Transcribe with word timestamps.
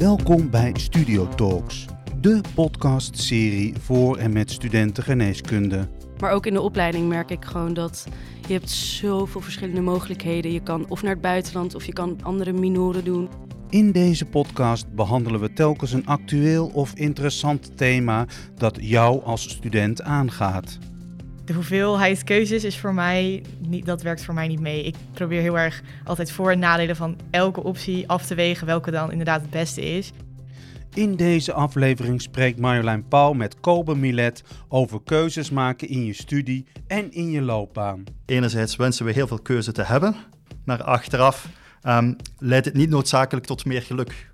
Welkom 0.00 0.50
bij 0.50 0.72
Studio 0.74 1.28
Talks, 1.28 1.86
de 2.20 2.40
podcastserie 2.54 3.74
voor 3.78 4.16
en 4.16 4.32
met 4.32 4.50
studenten 4.50 5.02
geneeskunde. 5.02 5.88
Maar 6.20 6.32
ook 6.32 6.46
in 6.46 6.52
de 6.52 6.60
opleiding 6.60 7.08
merk 7.08 7.30
ik 7.30 7.44
gewoon 7.44 7.74
dat 7.74 8.06
je 8.46 8.52
hebt 8.52 8.70
zoveel 8.70 9.40
verschillende 9.40 9.80
mogelijkheden. 9.80 10.52
Je 10.52 10.62
kan 10.62 10.88
of 10.88 11.02
naar 11.02 11.12
het 11.12 11.20
buitenland 11.20 11.74
of 11.74 11.84
je 11.84 11.92
kan 11.92 12.18
andere 12.22 12.52
minoren 12.52 13.04
doen. 13.04 13.28
In 13.68 13.92
deze 13.92 14.24
podcast 14.26 14.94
behandelen 14.94 15.40
we 15.40 15.52
telkens 15.52 15.92
een 15.92 16.06
actueel 16.06 16.66
of 16.66 16.94
interessant 16.94 17.76
thema 17.76 18.26
dat 18.54 18.78
jou 18.80 19.24
als 19.24 19.50
student 19.50 20.02
aangaat. 20.02 20.78
De 21.50 21.56
hoeveelheid 21.56 22.24
keuzes 22.24 22.64
is 22.64 22.78
voor 22.78 22.94
mij 22.94 23.42
niet, 23.58 23.86
dat 23.86 24.02
werkt 24.02 24.24
voor 24.24 24.34
mij 24.34 24.48
niet 24.48 24.60
mee. 24.60 24.82
Ik 24.82 24.94
probeer 25.12 25.40
heel 25.40 25.58
erg 25.58 25.82
altijd 26.04 26.32
voor- 26.32 26.50
en 26.50 26.58
nadelen 26.58 26.96
van 26.96 27.16
elke 27.30 27.62
optie 27.62 28.08
af 28.08 28.26
te 28.26 28.34
wegen 28.34 28.66
welke 28.66 28.90
dan 28.90 29.10
inderdaad 29.10 29.40
het 29.40 29.50
beste 29.50 29.80
is. 29.80 30.12
In 30.94 31.16
deze 31.16 31.52
aflevering 31.52 32.22
spreekt 32.22 32.58
Marjolein 32.58 33.08
Pauw 33.08 33.32
met 33.32 33.60
Kobe 33.60 33.96
Milet 33.96 34.42
over 34.68 35.02
keuzes 35.04 35.50
maken 35.50 35.88
in 35.88 36.04
je 36.04 36.12
studie 36.12 36.66
en 36.86 37.12
in 37.12 37.30
je 37.30 37.40
loopbaan. 37.40 38.04
Enerzijds 38.26 38.76
wensen 38.76 39.04
we 39.04 39.12
heel 39.12 39.26
veel 39.26 39.42
keuze 39.42 39.72
te 39.72 39.82
hebben, 39.82 40.16
maar 40.64 40.82
achteraf 40.82 41.48
ehm, 41.82 42.14
leidt 42.38 42.66
het 42.66 42.74
niet 42.74 42.90
noodzakelijk 42.90 43.46
tot 43.46 43.64
meer 43.64 43.82
geluk. 43.82 44.29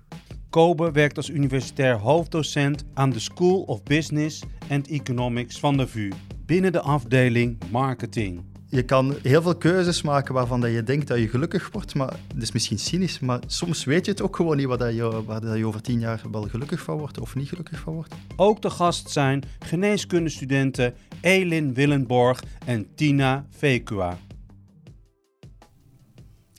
Kobe 0.49 0.91
werkt 0.91 1.17
als 1.17 1.29
universitair 1.29 1.97
hoofddocent 1.97 2.83
aan 2.93 3.09
de 3.09 3.19
School 3.19 3.61
of 3.61 3.83
Business 3.83 4.43
and 4.69 4.87
Economics 4.87 5.59
van 5.59 5.77
de 5.77 5.87
VU, 5.87 6.11
binnen 6.45 6.71
de 6.71 6.81
afdeling 6.81 7.57
marketing. 7.71 8.43
Je 8.69 8.83
kan 8.83 9.15
heel 9.23 9.41
veel 9.41 9.55
keuzes 9.55 10.01
maken 10.01 10.33
waarvan 10.33 10.61
dat 10.61 10.71
je 10.71 10.83
denkt 10.83 11.07
dat 11.07 11.17
je 11.17 11.27
gelukkig 11.27 11.69
wordt, 11.71 11.95
maar 11.95 12.15
dat 12.33 12.41
is 12.41 12.51
misschien 12.51 12.79
cynisch, 12.79 13.19
maar 13.19 13.39
soms 13.47 13.83
weet 13.83 14.05
je 14.05 14.11
het 14.11 14.21
ook 14.21 14.35
gewoon 14.35 14.57
niet 14.57 14.65
waar, 14.65 14.77
dat 14.77 14.95
je, 14.95 15.23
waar 15.25 15.41
dat 15.41 15.57
je 15.57 15.67
over 15.67 15.81
tien 15.81 15.99
jaar 15.99 16.21
wel 16.31 16.43
gelukkig 16.43 16.81
van 16.81 16.97
wordt 16.97 17.19
of 17.19 17.35
niet 17.35 17.49
gelukkig 17.49 17.79
van 17.79 17.93
wordt. 17.93 18.15
Ook 18.35 18.61
de 18.61 18.69
gast 18.69 19.09
zijn 19.09 19.43
geneeskundestudenten 19.59 20.93
Elin 21.21 21.73
Willenborg 21.73 22.43
en 22.65 22.87
Tina 22.95 23.45
Vekua. 23.49 24.17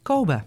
Kobe, 0.02 0.42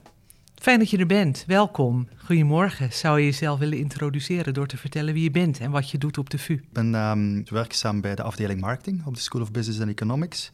fijn 0.62 0.80
dat 0.80 0.90
je 0.90 0.98
er 0.98 1.06
bent. 1.06 1.44
Welkom. 1.48 2.08
Goedemorgen. 2.26 2.94
Zou 2.94 3.20
je 3.20 3.26
jezelf 3.26 3.59
willen 3.59 3.78
introduceren 3.78 4.54
door 4.54 4.67
te 4.67 4.78
vertellen 4.78 5.14
wie 5.14 5.23
je 5.23 5.31
bent 5.31 5.59
en 5.59 5.72
wat 5.72 5.90
je 5.90 5.98
doet 5.98 6.17
op 6.17 6.30
de 6.30 6.38
VU? 6.38 6.54
Ik 6.54 6.72
ben 6.72 6.95
ehm, 6.95 7.42
werkzaam 7.45 8.02
bij 8.02 8.16
de 8.16 8.23
afdeling 8.23 8.62
marketing 8.62 9.06
op 9.06 9.16
de 9.16 9.22
School 9.22 9.42
of 9.42 9.52
Business 9.52 9.80
and 9.80 9.89
Economics, 9.89 10.52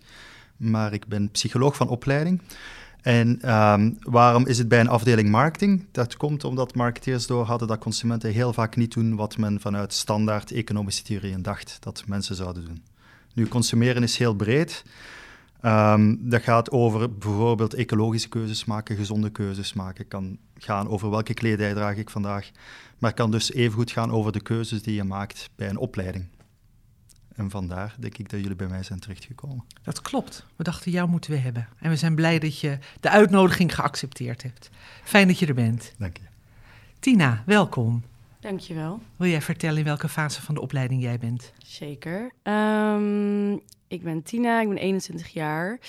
maar 0.57 0.93
ik 0.93 1.07
ben 1.07 1.31
psycholoog 1.31 1.75
van 1.75 1.87
opleiding. 1.87 2.41
En 3.01 3.41
ehm, 3.41 3.91
waarom 3.99 4.45
is 4.45 4.57
het 4.57 4.67
bij 4.67 4.79
een 4.79 4.89
afdeling 4.89 5.29
marketing? 5.29 5.85
Dat 5.91 6.17
komt 6.17 6.43
omdat 6.43 6.75
marketeers 6.75 7.27
door 7.27 7.45
hadden 7.45 7.67
dat 7.67 7.79
consumenten 7.79 8.31
heel 8.31 8.53
vaak 8.53 8.75
niet 8.75 8.93
doen 8.93 9.15
wat 9.15 9.37
men 9.37 9.59
vanuit 9.59 9.93
standaard 9.93 10.51
economische 10.51 11.03
theorieën 11.03 11.41
dacht 11.41 11.77
dat 11.79 12.03
mensen 12.05 12.35
zouden 12.35 12.65
doen. 12.65 12.83
Nu, 13.33 13.47
consumeren 13.47 14.03
is 14.03 14.17
heel 14.17 14.33
breed. 14.33 14.83
Ehm, 15.67 16.15
dat 16.19 16.41
gaat 16.41 16.71
over 16.71 17.17
bijvoorbeeld 17.17 17.73
ecologische 17.73 18.29
keuzes 18.29 18.65
maken, 18.65 18.95
gezonde 18.95 19.29
keuzes 19.29 19.73
maken. 19.73 20.07
kan 20.07 20.37
gaan 20.57 20.87
over 20.87 21.09
welke 21.09 21.33
kledij 21.33 21.73
draag 21.73 21.95
ik 21.95 22.09
vandaag. 22.09 22.51
Maar 22.97 23.13
kan 23.13 23.31
dus 23.31 23.53
evengoed 23.53 23.91
gaan 23.91 24.11
over 24.11 24.31
de 24.31 24.41
keuzes 24.41 24.81
die 24.81 24.95
je 24.95 25.03
maakt 25.03 25.49
bij 25.55 25.69
een 25.69 25.77
opleiding. 25.77 26.25
En 27.35 27.49
vandaar 27.49 27.95
denk 27.99 28.17
ik 28.17 28.29
dat 28.29 28.39
jullie 28.39 28.55
bij 28.55 28.67
mij 28.67 28.83
zijn 28.83 28.99
terechtgekomen. 28.99 29.63
Dat 29.83 30.01
klopt. 30.01 30.45
We 30.55 30.63
dachten, 30.63 30.91
jou 30.91 31.09
moeten 31.09 31.31
we 31.31 31.37
hebben. 31.37 31.67
En 31.79 31.89
we 31.89 31.95
zijn 31.95 32.15
blij 32.15 32.39
dat 32.39 32.59
je 32.59 32.77
de 32.99 33.09
uitnodiging 33.09 33.75
geaccepteerd 33.75 34.43
hebt. 34.43 34.69
Fijn 35.03 35.27
dat 35.27 35.39
je 35.39 35.45
er 35.45 35.53
bent. 35.53 35.93
Dank 35.97 36.17
je. 36.17 36.23
Tina, 36.99 37.43
welkom. 37.45 38.03
Dankjewel. 38.47 38.99
Wil 39.15 39.29
jij 39.29 39.41
vertellen 39.41 39.77
in 39.77 39.83
welke 39.83 40.09
fase 40.09 40.41
van 40.41 40.55
de 40.55 40.61
opleiding 40.61 41.01
jij 41.01 41.17
bent? 41.17 41.53
Zeker. 41.57 42.31
Ehm, 42.43 43.53
ik 43.87 44.03
ben 44.03 44.23
Tina, 44.23 44.61
ik 44.61 44.67
ben 44.67 44.77
21 44.77 45.27
jaar. 45.27 45.79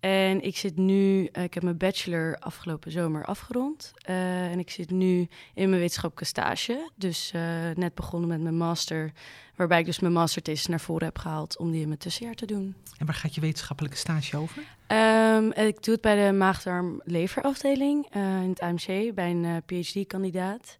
En 0.00 0.42
ik 0.42 0.56
zit 0.56 0.76
nu, 0.76 1.26
eh, 1.26 1.42
ik 1.42 1.54
heb 1.54 1.62
mijn 1.62 1.76
bachelor 1.76 2.36
afgelopen 2.38 2.92
zomer 2.92 3.24
afgerond. 3.24 3.92
Eh, 3.96 4.50
en 4.50 4.58
ik 4.58 4.70
zit 4.70 4.90
nu 4.90 5.28
in 5.54 5.68
mijn 5.68 5.80
wetenschappelijke 5.80 6.24
stage. 6.24 6.90
Dus 6.96 7.30
eh, 7.34 7.42
net 7.74 7.94
begonnen 7.94 8.28
met 8.28 8.40
mijn 8.40 8.56
master. 8.56 9.12
Waarbij 9.56 9.78
ik 9.78 9.86
dus 9.86 10.00
mijn 10.00 10.12
masterthesis 10.12 10.66
naar 10.66 10.80
voren 10.80 11.04
heb 11.04 11.18
gehaald 11.18 11.58
om 11.58 11.70
die 11.70 11.80
in 11.80 11.86
mijn 11.86 11.98
tussenjaar 11.98 12.34
te 12.34 12.46
doen. 12.46 12.74
En 12.98 13.06
waar 13.06 13.14
gaat 13.14 13.34
je 13.34 13.40
wetenschappelijke 13.40 13.96
stage 13.98 14.36
over? 14.36 14.62
Ehm, 14.86 15.50
ik 15.50 15.82
doe 15.82 15.94
het 15.94 16.02
bij 16.02 16.26
de 16.26 16.32
maagdarm-leverafdeling 16.32 18.06
in 18.14 18.48
het 18.48 18.60
AMC, 18.60 19.14
bij 19.14 19.30
een 19.30 19.62
PhD-kandidaat. 19.66 20.76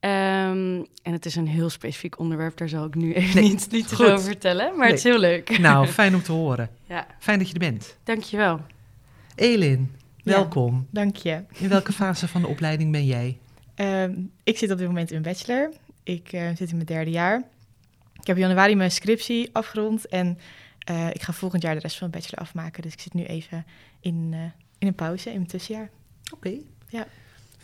Ehm, 0.00 0.82
en 1.02 1.12
het 1.12 1.26
is 1.26 1.36
een 1.36 1.46
heel 1.48 1.70
specifiek 1.70 2.18
onderwerp, 2.18 2.56
daar 2.56 2.68
zal 2.68 2.84
ik 2.86 2.94
nu 2.94 3.12
even 3.14 3.40
Nee, 3.40 3.50
niet, 3.50 3.70
niet 3.70 3.88
te 3.88 3.94
goed. 3.94 4.04
veel 4.06 4.14
over 4.14 4.26
vertellen. 4.26 4.66
Maar 4.68 4.78
Nee. 4.78 4.88
het 4.88 4.96
is 4.98 5.02
heel 5.04 5.18
leuk. 5.18 5.58
Nou, 5.58 5.86
fijn 6.00 6.14
om 6.14 6.22
te 6.22 6.32
horen. 6.32 6.70
Ja, 6.88 7.06
Fijn 7.18 7.38
dat 7.38 7.46
je 7.48 7.52
er 7.54 7.60
bent. 7.60 7.96
dankjewel. 8.04 8.60
Elin, 9.34 9.92
Ja. 10.16 10.32
welkom. 10.32 10.86
Dank 10.90 11.16
je. 11.16 11.42
In 11.52 11.68
welke 11.68 11.92
fase 11.92 12.28
van 12.28 12.40
de 12.40 12.46
opleiding 12.48 12.92
ben 12.92 13.06
jij? 13.06 13.38
Ehm, 13.74 14.14
ik 14.44 14.58
zit 14.58 14.70
op 14.70 14.78
dit 14.78 14.86
moment 14.86 15.10
in 15.10 15.22
bachelor. 15.22 15.70
Ik 16.02 16.32
eh, 16.32 16.48
zit 16.48 16.68
in 16.70 16.74
mijn 16.74 16.86
derde 16.86 17.10
jaar. 17.10 17.42
Ik 18.20 18.26
heb 18.26 18.36
in 18.36 18.42
januari 18.42 18.74
mijn 18.76 18.90
scriptie 18.90 19.48
afgerond 19.52 20.06
en 20.08 20.38
eh, 20.78 21.08
ik 21.12 21.22
ga 21.22 21.32
volgend 21.32 21.62
jaar 21.62 21.74
de 21.74 21.80
rest 21.80 21.96
van 21.98 22.08
mijn 22.10 22.20
bachelor 22.22 22.44
afmaken. 22.44 22.82
Dus 22.82 22.92
ik 22.92 23.00
zit 23.00 23.14
nu 23.14 23.24
even 23.24 23.66
in, 24.00 24.28
eh, 24.32 24.40
in 24.78 24.86
een 24.86 24.94
pauze, 24.94 25.28
in 25.30 25.36
mijn 25.36 25.46
tussenjaar. 25.48 25.90
Oké. 26.34 26.52
Ja. 26.88 27.06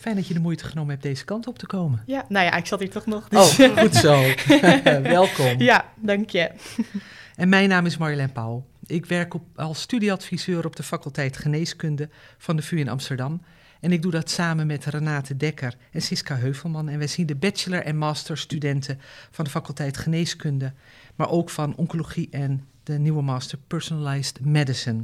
Fijn 0.03 0.17
dat 0.17 0.27
je 0.27 0.35
de 0.35 0.41
moeite 0.41 0.65
genomen 0.65 0.91
hebt 0.91 1.03
deze 1.03 1.25
kant 1.25 1.47
op 1.47 1.59
te 1.59 1.67
komen. 1.67 2.03
Ja, 2.07 2.25
nou 2.29 2.45
ja, 2.45 2.57
ik 2.57 2.67
zat 2.67 2.81
hier 2.81 2.91
toch 2.91 3.07
nog. 3.07 3.25
Oh, 3.25 3.57
Dus. 3.57 3.71
goed 3.79 3.95
zo. 3.95 4.23
Welkom. 5.03 5.61
ja, 5.61 5.85
dank 5.97 6.31
je. 6.31 6.51
En 7.37 7.49
mijn 7.49 7.69
naam 7.69 7.87
is 7.87 7.97
Marjolein 7.97 8.33
Pauw. 8.33 8.67
Ik 8.87 9.07
werk 9.07 9.35
op, 9.35 9.43
als 9.55 9.81
studieadviseur 9.81 10.65
op 10.65 10.77
de 10.77 10.83
faculteit 10.83 11.37
Geneeskunde 11.37 12.09
van 12.39 12.57
de 12.57 12.63
VU 12.63 12.79
in 12.79 12.89
Amsterdam. 12.89 13.43
En 13.81 13.93
ik 13.93 14.03
doe 14.03 14.11
dat 14.11 14.31
samen 14.31 14.67
met 14.67 14.85
Renate 14.85 15.37
Dekker 15.37 15.75
en 15.91 16.03
Siska 16.03 16.37
Heuvelman. 16.37 16.89
En 16.89 16.99
wij 16.99 17.07
zien 17.07 17.27
de 17.27 17.35
bachelor- 17.35 17.83
en 17.83 17.97
masterstudenten 17.97 19.01
van 19.31 19.45
de 19.45 19.51
faculteit 19.51 19.97
Geneeskunde, 19.97 20.73
maar 21.17 21.31
ook 21.31 21.51
van 21.51 21.77
Oncologie 21.77 22.29
en 22.31 22.67
de 22.83 22.99
nieuwe 22.99 23.23
master 23.23 23.59
Personalized 23.67 24.45
Medicine. 24.45 25.01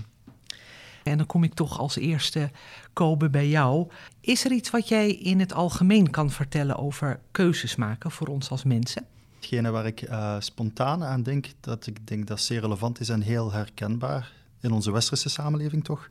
En 1.04 1.16
dan 1.16 1.26
kom 1.26 1.44
ik 1.44 1.54
toch 1.54 1.78
als 1.78 1.96
eerste, 1.96 2.50
Kobe, 2.92 3.30
bij 3.30 3.48
jou. 3.48 3.88
Is 4.20 4.44
er 4.44 4.52
iets 4.52 4.70
wat 4.70 4.88
jij 4.88 5.10
in 5.12 5.40
het 5.40 5.52
algemeen 5.52 6.10
kan 6.10 6.30
vertellen 6.30 6.76
over 6.76 7.20
keuzes 7.30 7.76
maken 7.76 8.10
voor 8.10 8.26
ons 8.26 8.50
als 8.50 8.64
mensen? 8.64 9.06
Hetgene 9.34 9.70
waar 9.70 9.86
ik 9.86 10.02
eh, 10.02 10.36
spontaan 10.38 11.04
aan 11.04 11.22
denk, 11.22 11.46
dat 11.60 11.86
ik 11.86 12.06
denk 12.06 12.26
dat 12.26 12.40
zeer 12.40 12.60
relevant 12.60 13.00
is 13.00 13.08
en 13.08 13.20
heel 13.20 13.52
herkenbaar 13.52 14.32
in 14.60 14.72
onze 14.72 14.92
westerse 14.92 15.28
samenleving 15.28 15.84
toch, 15.84 16.08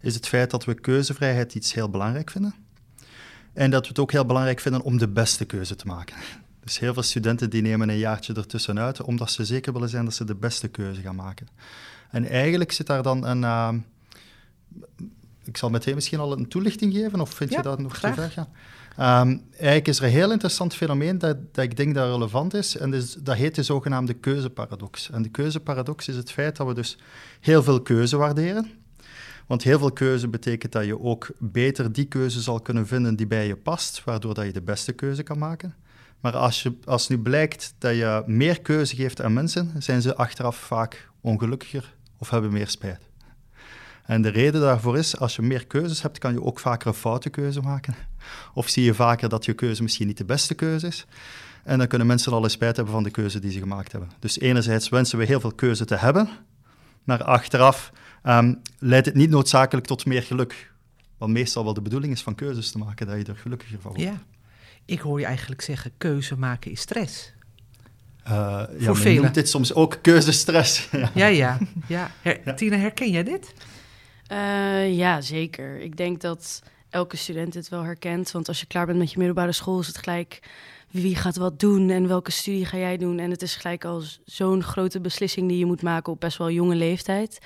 is 0.00 0.14
het 0.14 0.26
feit 0.26 0.50
dat 0.50 0.64
we 0.64 0.74
keuzevrijheid 0.74 1.54
iets 1.54 1.74
heel 1.74 1.88
belangrijk 1.88 2.30
vinden. 2.30 2.54
En 3.52 3.70
dat 3.70 3.82
we 3.82 3.88
het 3.88 3.98
ook 3.98 4.12
heel 4.12 4.26
belangrijk 4.26 4.60
vinden 4.60 4.82
om 4.82 4.98
de 4.98 5.08
beste 5.08 5.44
keuze 5.44 5.76
te 5.76 5.86
maken. 5.86 6.16
Dus 6.64 6.78
heel 6.78 6.92
veel 6.92 7.02
studenten 7.02 7.50
die 7.50 7.62
nemen 7.62 7.88
een 7.88 7.98
jaartje 7.98 8.34
ertussenuit, 8.34 9.02
omdat 9.02 9.30
ze 9.30 9.44
zeker 9.44 9.72
willen 9.72 9.88
zijn 9.88 10.04
dat 10.04 10.14
ze 10.14 10.24
de 10.24 10.34
beste 10.34 10.68
keuze 10.68 11.00
gaan 11.00 11.16
maken. 11.16 11.48
En 12.10 12.28
eigenlijk 12.28 12.72
zit 12.72 12.86
daar 12.86 13.02
dan 13.02 13.24
een... 13.24 13.44
eh, 13.44 13.74
ik 15.44 15.56
zal 15.56 15.70
meteen 15.70 15.94
misschien 15.94 16.18
al 16.18 16.38
een 16.38 16.48
toelichting 16.48 16.92
geven, 16.92 17.20
of 17.20 17.30
vind 17.30 17.50
Ja, 17.50 17.56
je 17.56 17.62
dat 17.62 17.78
nog 17.78 17.96
graag. 17.96 18.14
te 18.14 18.20
ver 18.20 18.30
gaan? 18.30 18.48
Ehm, 18.96 19.38
eigenlijk 19.52 19.88
is 19.88 19.98
er 19.98 20.04
een 20.04 20.10
heel 20.10 20.30
interessant 20.32 20.74
fenomeen 20.74 21.18
dat, 21.18 21.36
dat 21.54 21.64
ik 21.64 21.76
denk 21.76 21.94
dat 21.94 22.10
relevant 22.10 22.54
is, 22.54 22.76
en 22.76 22.90
dus, 22.90 23.12
dat 23.14 23.36
heet 23.36 23.54
de 23.54 23.62
zogenaamde 23.62 24.14
keuzeparadox. 24.14 25.10
En 25.10 25.22
de 25.22 25.28
keuzeparadox 25.28 26.08
is 26.08 26.16
het 26.16 26.32
feit 26.32 26.56
dat 26.56 26.66
we 26.66 26.74
dus 26.74 26.98
heel 27.40 27.62
veel 27.62 27.80
keuze 27.82 28.16
waarderen. 28.16 28.70
Want 29.46 29.62
heel 29.62 29.78
veel 29.78 29.92
keuze 29.92 30.28
betekent 30.28 30.72
dat 30.72 30.84
je 30.84 31.00
ook 31.00 31.28
beter 31.38 31.92
die 31.92 32.04
keuze 32.04 32.40
zal 32.40 32.60
kunnen 32.60 32.86
vinden 32.86 33.16
die 33.16 33.26
bij 33.26 33.46
je 33.46 33.56
past, 33.56 34.04
waardoor 34.04 34.34
dat 34.34 34.44
je 34.44 34.52
de 34.52 34.62
beste 34.62 34.92
keuze 34.92 35.22
kan 35.22 35.38
maken. 35.38 35.74
Maar 36.20 36.36
als, 36.36 36.62
je, 36.62 36.76
als 36.84 37.08
nu 37.08 37.18
blijkt 37.18 37.74
dat 37.78 37.94
je 37.94 38.22
meer 38.26 38.60
keuze 38.60 38.96
geeft 38.96 39.22
aan 39.22 39.32
mensen, 39.32 39.72
zijn 39.78 40.02
ze 40.02 40.16
achteraf 40.16 40.56
vaak 40.56 41.08
ongelukkiger 41.20 41.94
of 42.18 42.30
hebben 42.30 42.52
meer 42.52 42.68
spijt. 42.68 43.09
En 44.10 44.22
de 44.22 44.28
reden 44.28 44.60
daarvoor 44.60 44.98
is, 44.98 45.16
als 45.18 45.36
je 45.36 45.42
meer 45.42 45.66
keuzes 45.66 46.02
hebt, 46.02 46.18
kan 46.18 46.32
je 46.32 46.42
ook 46.42 46.58
vaker 46.60 46.86
een 46.88 46.94
foute 46.94 47.30
keuze 47.30 47.60
maken. 47.60 47.94
Of 48.54 48.68
zie 48.68 48.84
je 48.84 48.94
vaker 48.94 49.28
dat 49.28 49.44
je 49.44 49.52
keuze 49.52 49.82
misschien 49.82 50.06
niet 50.06 50.16
de 50.18 50.24
beste 50.24 50.54
keuze 50.54 50.86
is. 50.86 51.06
En 51.64 51.78
dan 51.78 51.86
kunnen 51.86 52.06
mensen 52.06 52.32
al 52.32 52.42
eens 52.42 52.52
spijt 52.52 52.76
hebben 52.76 52.94
van 52.94 53.02
de 53.02 53.10
keuze 53.10 53.38
die 53.38 53.50
ze 53.50 53.58
gemaakt 53.58 53.92
hebben. 53.92 54.10
Dus 54.18 54.40
enerzijds 54.40 54.88
wensen 54.88 55.18
we 55.18 55.24
heel 55.24 55.40
veel 55.40 55.52
keuze 55.52 55.84
te 55.84 55.94
hebben, 55.96 56.28
maar 57.04 57.22
achteraf 57.24 57.92
ehm, 58.22 58.54
leidt 58.78 59.06
het 59.06 59.14
niet 59.14 59.30
noodzakelijk 59.30 59.86
tot 59.86 60.06
meer 60.06 60.22
geluk. 60.22 60.72
Wat 61.18 61.28
meestal 61.28 61.64
wel 61.64 61.74
de 61.74 61.82
bedoeling 61.82 62.12
is 62.12 62.22
van 62.22 62.34
keuzes 62.34 62.70
te 62.70 62.78
maken, 62.78 63.06
dat 63.06 63.16
je 63.16 63.24
er 63.24 63.36
gelukkiger 63.38 63.80
van 63.80 63.90
wordt. 63.92 64.06
Ja. 64.06 64.22
Ik 64.84 65.00
hoor 65.00 65.20
je 65.20 65.26
eigenlijk 65.26 65.60
zeggen, 65.62 65.90
keuze 65.98 66.36
maken 66.38 66.70
is 66.70 66.80
stress. 66.80 67.32
Eh, 68.22 68.32
ja, 68.32 68.66
Voor 68.78 68.96
velen. 68.96 69.22
noemt 69.22 69.34
dit 69.34 69.48
soms 69.48 69.74
ook 69.74 69.98
keuzestress. 70.02 70.88
Ja. 70.92 71.10
Ja, 71.22 71.26
ja. 71.26 71.58
ja. 71.86 72.10
Her- 72.22 72.40
Ja. 72.44 72.54
Tina, 72.54 72.76
herken 72.76 73.10
jij 73.10 73.22
dit? 73.24 73.52
Eh, 74.30 74.96
ja, 74.96 75.20
zeker. 75.20 75.80
Ik 75.80 75.96
denk 75.96 76.20
dat 76.20 76.62
elke 76.90 77.16
student 77.16 77.52
dit 77.52 77.68
wel 77.68 77.82
herkent. 77.82 78.30
Want 78.30 78.48
als 78.48 78.60
je 78.60 78.66
klaar 78.66 78.86
bent 78.86 78.98
met 78.98 79.10
je 79.10 79.18
middelbare 79.18 79.52
school, 79.52 79.80
is 79.80 79.86
het 79.86 79.98
gelijk 79.98 80.40
wie 80.90 81.16
gaat 81.16 81.36
wat 81.36 81.60
doen 81.60 81.90
en 81.90 82.08
welke 82.08 82.30
studie 82.30 82.64
ga 82.64 82.76
jij 82.76 82.96
doen. 82.96 83.18
En 83.18 83.30
het 83.30 83.42
is 83.42 83.56
gelijk 83.56 83.84
al 83.84 84.02
zo'n 84.24 84.62
grote 84.62 85.00
beslissing 85.00 85.48
die 85.48 85.58
je 85.58 85.66
moet 85.66 85.82
maken 85.82 86.12
op 86.12 86.20
best 86.20 86.38
wel 86.38 86.50
jonge 86.50 86.74
leeftijd. 86.74 87.38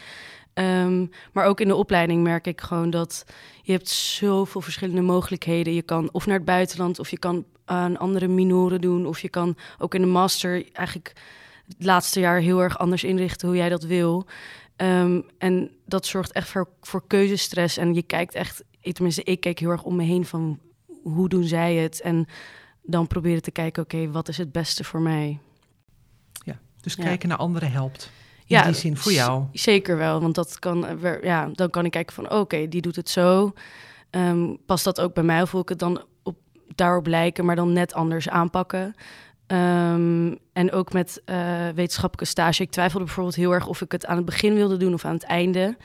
Ehm, 0.55 1.07
maar 1.33 1.47
ook 1.47 1.61
in 1.61 1.69
de 1.69 1.77
opleiding 1.77 2.23
merk 2.23 2.47
ik 2.47 2.61
gewoon 2.61 2.91
dat 2.91 3.25
je 3.63 3.73
hebt 3.73 3.89
zoveel 3.89 4.61
verschillende 4.61 5.03
mogelijkheden. 5.03 5.75
Je 5.75 5.83
kan 5.83 6.09
of 6.13 6.27
naar 6.27 6.37
het 6.37 6.45
buitenland, 6.45 6.99
of 6.99 7.11
je 7.11 7.19
kan 7.19 7.45
aan 7.65 7.97
andere 7.97 8.29
minoren 8.29 8.81
doen, 8.81 9.07
of 9.07 9.21
je 9.21 9.29
kan 9.29 9.57
ook 9.79 9.95
in 9.95 10.01
de 10.01 10.07
master 10.07 10.65
eigenlijk 10.73 11.13
het 11.67 11.87
laatste 11.87 12.21
jaar 12.21 12.41
heel 12.41 12.63
erg 12.63 12.79
anders 12.79 13.05
inrichten 13.05 13.49
hoe 13.49 13.57
jij 13.57 13.69
dat 13.69 13.83
wil. 13.83 14.27
Ehm, 14.77 15.21
en 15.39 15.71
dat 15.87 16.07
zorgt 16.07 16.33
echt 16.33 16.49
voor, 16.49 16.69
voor 16.81 17.07
keuzestress. 17.07 17.77
En 17.77 17.95
je 17.95 18.03
kijkt 18.03 18.35
echt, 18.35 18.65
tenminste, 18.93 19.23
ik 19.23 19.41
kijk 19.41 19.59
heel 19.59 19.71
erg 19.71 19.83
om 19.83 19.97
me 19.97 20.03
heen 20.05 20.25
van 20.25 20.59
hoe 21.03 21.29
doen 21.29 21.45
zij 21.45 21.75
het? 21.75 22.01
En 22.01 22.27
dan 22.83 23.07
proberen 23.07 23.43
te 23.43 23.51
kijken, 23.51 23.83
oké, 23.83 24.11
wat 24.11 24.29
is 24.29 24.39
het 24.39 24.53
beste 24.53 24.85
voor 24.85 25.01
mij? 25.01 25.39
Ja, 26.45 26.59
dus 26.81 26.95
Ja. 26.95 27.03
kijken 27.03 27.29
naar 27.29 27.39
anderen 27.39 27.71
helpt. 27.71 28.11
In 28.37 28.43
Ja, 28.57 28.65
die 28.65 28.75
zin 28.75 28.97
voor 28.97 29.13
jou. 29.13 29.45
Zeker 29.53 29.97
wel, 29.97 30.21
want 30.21 30.35
dat 30.35 30.59
kan, 30.59 30.87
eh, 30.87 31.23
ja, 31.23 31.49
dan 31.53 31.71
kan 31.71 31.85
ik 31.85 31.91
kijken 31.91 32.15
van, 32.15 32.31
oké, 32.31 32.69
die 32.69 32.81
doet 32.81 32.97
het 32.97 33.11
zo. 33.11 33.53
Ehm, 34.11 34.55
past 34.67 34.85
dat 34.85 35.01
ook 35.01 35.15
bij 35.15 35.23
mij 35.25 35.43
of 35.43 35.51
wil 35.51 35.61
ik 35.61 35.69
het 35.69 35.79
dan 35.79 36.05
op, 36.23 36.37
daarop 36.75 37.07
lijken, 37.07 37.45
maar 37.45 37.57
dan 37.57 37.73
net 37.73 37.95
anders 37.95 38.29
aanpakken? 38.29 38.95
Ehm, 39.47 40.35
en 40.53 40.73
ook 40.73 40.93
met 40.93 41.23
eh, 41.25 41.69
wetenschappelijke 41.75 42.31
stage. 42.31 42.63
Ik 42.63 42.71
twijfelde 42.71 43.05
bijvoorbeeld 43.05 43.37
heel 43.37 43.53
erg 43.53 43.67
of 43.67 43.81
ik 43.81 43.93
het 43.93 44.07
aan 44.07 44.17
het 44.17 44.25
begin 44.25 44.55
wilde 44.55 44.77
doen 44.77 44.95
of 44.95 45.05
aan 45.05 45.15
het 45.15 45.25
einde. 45.25 45.77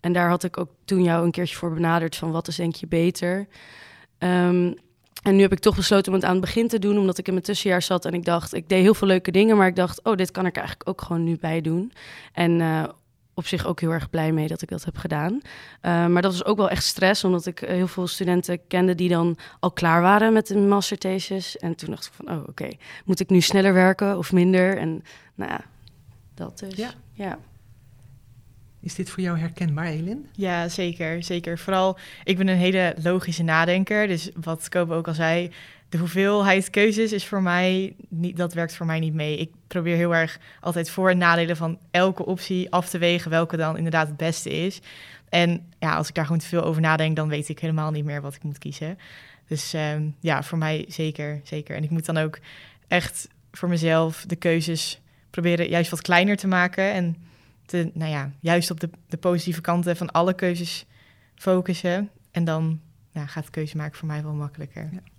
En 0.00 0.12
daar 0.12 0.28
had 0.28 0.44
ik 0.44 0.58
ook 0.58 0.70
toen 0.84 1.02
jou 1.02 1.24
een 1.24 1.30
keertje 1.30 1.56
voor 1.56 1.74
benaderd 1.74 2.16
van 2.16 2.30
wat 2.30 2.48
is 2.48 2.56
denk 2.56 2.74
je 2.74 2.86
beter. 2.86 3.46
Ehm, 4.18 4.72
en 5.22 5.36
nu 5.36 5.40
heb 5.40 5.52
ik 5.52 5.58
toch 5.58 5.76
besloten 5.76 6.12
om 6.12 6.18
het 6.18 6.24
aan 6.24 6.36
het 6.36 6.40
begin 6.40 6.68
te 6.68 6.78
doen, 6.78 6.98
omdat 6.98 7.18
ik 7.18 7.26
in 7.26 7.32
mijn 7.32 7.44
tussenjaar 7.44 7.82
zat 7.82 8.04
en 8.04 8.14
ik 8.14 8.24
dacht, 8.24 8.54
ik 8.54 8.68
deed 8.68 8.82
heel 8.82 8.94
veel 8.94 9.08
leuke 9.08 9.30
dingen, 9.30 9.56
maar 9.56 9.66
ik 9.66 9.76
dacht, 9.76 10.02
oh, 10.02 10.16
dit 10.16 10.30
kan 10.30 10.46
ik 10.46 10.56
eigenlijk 10.56 10.88
ook 10.88 11.02
gewoon 11.02 11.24
nu 11.24 11.36
bij 11.40 11.60
doen. 11.60 11.92
En 12.32 12.60
eh, 12.60 12.84
op 13.36 13.46
zich 13.46 13.66
ook 13.66 13.80
heel 13.80 13.90
erg 13.90 14.10
blij 14.10 14.32
mee 14.32 14.48
dat 14.48 14.62
ik 14.62 14.68
dat 14.68 14.84
heb 14.84 14.96
gedaan. 14.96 15.40
Eh, 15.80 16.06
maar 16.06 16.22
dat 16.22 16.32
was 16.32 16.44
ook 16.44 16.56
wel 16.56 16.70
echt 16.70 16.84
stress, 16.84 17.24
omdat 17.24 17.46
ik 17.46 17.60
eh, 17.60 17.74
heel 17.74 17.88
veel 17.88 18.06
studenten 18.06 18.66
kende 18.66 18.94
die 18.94 19.08
dan 19.08 19.36
al 19.60 19.70
klaar 19.70 20.02
waren 20.02 20.32
met 20.32 20.50
een 20.50 20.68
masterthesis. 20.68 21.56
En 21.56 21.74
toen 21.74 21.90
dacht 21.90 22.06
ik 22.06 22.12
van, 22.12 22.36
oh, 22.36 22.48
oké, 22.48 22.68
moet 23.04 23.20
ik 23.20 23.30
nu 23.30 23.40
sneller 23.40 23.72
werken 23.72 24.18
of 24.18 24.32
minder? 24.32 24.78
En 24.78 25.02
nou 25.34 25.50
ja, 25.50 25.60
dat 26.34 26.58
dus. 26.58 26.74
Ja. 26.74 26.90
ja. 27.12 27.38
Is 28.80 28.94
dit 28.94 29.10
voor 29.10 29.22
jou 29.22 29.38
herkenbaar, 29.38 29.86
Elin? 29.86 30.26
Ja, 30.32 30.68
zeker. 30.68 31.22
Zeker. 31.22 31.58
Vooral, 31.58 31.98
ik 32.24 32.36
ben 32.36 32.48
een 32.48 32.56
hele 32.56 32.94
logische 33.02 33.42
nadenker. 33.42 34.06
Dus 34.06 34.30
wat 34.40 34.68
Kobe 34.68 34.94
ook 34.94 35.08
al 35.08 35.14
zei, 35.14 35.50
de 35.96 36.02
hoeveelheid 36.02 36.70
keuzes 36.70 37.12
is 37.12 37.26
voor 37.26 37.42
mij 37.42 37.96
niet, 38.08 38.36
dat 38.36 38.54
werkt 38.54 38.74
voor 38.74 38.86
mij 38.86 38.98
niet 38.98 39.14
mee. 39.14 39.36
Ik 39.36 39.50
probeer 39.66 39.96
heel 39.96 40.14
erg 40.14 40.38
altijd 40.60 40.90
voor- 40.90 41.10
en 41.10 41.18
nadelen 41.18 41.56
van 41.56 41.78
elke 41.90 42.26
optie 42.26 42.70
af 42.70 42.88
te 42.88 42.98
wegen, 42.98 43.30
welke 43.30 43.56
dan 43.56 43.76
inderdaad 43.76 44.06
het 44.06 44.16
beste 44.16 44.50
is. 44.50 44.80
En 45.28 45.72
ja, 45.78 45.94
als 45.94 46.08
ik 46.08 46.14
daar 46.14 46.24
gewoon 46.24 46.40
te 46.40 46.46
veel 46.46 46.62
over 46.62 46.80
nadenk, 46.80 47.16
dan 47.16 47.28
weet 47.28 47.48
ik 47.48 47.58
helemaal 47.58 47.90
niet 47.90 48.04
meer 48.04 48.20
wat 48.20 48.34
ik 48.34 48.42
moet 48.42 48.58
kiezen. 48.58 48.98
Dus 49.48 49.72
ehm, 49.72 50.08
ja, 50.20 50.42
voor 50.42 50.58
mij 50.58 50.84
zeker, 50.88 51.40
zeker. 51.44 51.76
En 51.76 51.82
ik 51.82 51.90
moet 51.90 52.06
dan 52.06 52.16
ook 52.16 52.38
echt 52.88 53.28
voor 53.52 53.68
mezelf 53.68 54.24
de 54.26 54.36
keuzes 54.36 55.00
proberen 55.30 55.68
juist 55.68 55.90
wat 55.90 56.02
kleiner 56.02 56.36
te 56.36 56.46
maken. 56.46 56.92
En 56.92 57.16
te, 57.66 57.90
nou 57.94 58.10
ja, 58.10 58.32
juist 58.40 58.70
op 58.70 58.80
de, 58.80 58.90
de 59.08 59.16
positieve 59.16 59.60
kanten 59.60 59.96
van 59.96 60.10
alle 60.10 60.34
keuzes 60.34 60.86
focussen. 61.34 62.10
En 62.30 62.44
dan 62.44 62.80
nou, 63.12 63.26
gaat 63.26 63.44
de 63.44 63.50
keuze 63.50 63.76
maken 63.76 63.98
voor 63.98 64.08
mij 64.08 64.22
wel 64.22 64.34
makkelijker. 64.34 64.88
Ja. 64.92 65.14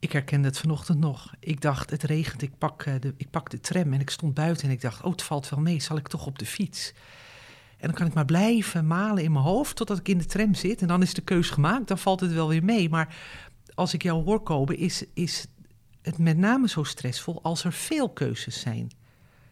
Ik 0.00 0.12
herkende 0.12 0.48
het 0.48 0.58
vanochtend 0.58 0.98
nog. 0.98 1.34
Ik 1.38 1.60
dacht, 1.60 1.90
het 1.90 2.02
regent, 2.02 2.42
ik 2.42 2.58
pak, 2.58 2.82
eh, 2.82 2.94
de, 3.00 3.14
ik 3.16 3.30
pak 3.30 3.50
de 3.50 3.60
tram 3.60 3.92
en 3.92 4.00
ik 4.00 4.10
stond 4.10 4.34
buiten 4.34 4.68
en 4.68 4.74
ik 4.74 4.80
dacht, 4.80 5.02
oh, 5.02 5.10
het 5.10 5.22
valt 5.22 5.48
wel 5.48 5.60
mee, 5.60 5.80
zal 5.80 5.96
ik 5.96 6.08
toch 6.08 6.26
op 6.26 6.38
de 6.38 6.46
fiets? 6.46 6.92
En 7.76 7.86
dan 7.86 7.96
kan 7.96 8.06
ik 8.06 8.14
maar 8.14 8.24
blijven 8.24 8.86
malen 8.86 9.22
in 9.22 9.32
mijn 9.32 9.44
hoofd 9.44 9.76
totdat 9.76 9.98
ik 9.98 10.08
in 10.08 10.18
de 10.18 10.26
tram 10.26 10.54
zit. 10.54 10.80
En 10.80 10.88
dan 10.88 11.02
is 11.02 11.14
de 11.14 11.22
keus 11.22 11.50
gemaakt, 11.50 11.88
dan 11.88 11.98
valt 11.98 12.20
het 12.20 12.32
wel 12.32 12.48
weer 12.48 12.64
mee. 12.64 12.88
Maar 12.88 13.16
als 13.74 13.94
ik 13.94 14.02
jou 14.02 14.24
hoor 14.24 14.42
komen, 14.42 14.78
is, 14.78 15.04
is 15.14 15.46
het 16.02 16.18
met 16.18 16.36
name 16.36 16.68
zo 16.68 16.82
stressvol 16.82 17.42
als 17.42 17.64
er 17.64 17.72
veel 17.72 18.10
keuzes 18.10 18.60
zijn. 18.60 18.90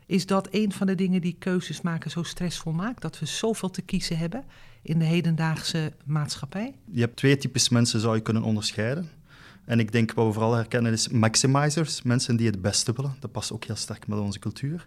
Is 0.07 0.27
dat 0.27 0.49
een 0.51 0.73
van 0.73 0.87
de 0.87 0.95
dingen 0.95 1.21
die 1.21 1.37
keuzes 1.39 1.81
maken 1.81 2.11
zo 2.11 2.23
stressvol 2.23 2.73
maakt? 2.73 3.03
Dat 3.03 3.19
we 3.19 3.27
zoveel 3.27 3.71
te 3.71 3.83
kiezen 3.83 4.19
hebben 4.19 4.45
in 4.83 4.99
de 4.99 5.05
hedendaagse 5.05 5.93
maatschappij? 6.05 6.75
Je 6.91 7.01
hebt 7.01 7.17
twee 7.17 7.37
types 7.37 7.69
mensen 7.69 8.01
zou 8.01 8.15
je 8.15 8.23
kunnen 8.23 8.43
onderscheiden. 8.43 9.18
En 9.69 9.81
ik 9.81 9.93
denk 9.93 10.13
wat 10.13 10.27
we 10.27 10.33
vooral 10.33 10.55
herkennen 10.55 10.93
is 10.93 11.09
maximizers, 11.09 12.03
mensen 12.03 12.37
die 12.37 12.47
het 12.47 12.63
beste 12.63 12.93
willen. 12.97 13.17
Dat 13.21 13.33
past 13.33 13.53
ook 13.53 13.65
heel 13.65 13.77
sterk 13.77 14.07
met 14.07 14.19
onze 14.19 14.39
cultuur. 14.39 14.87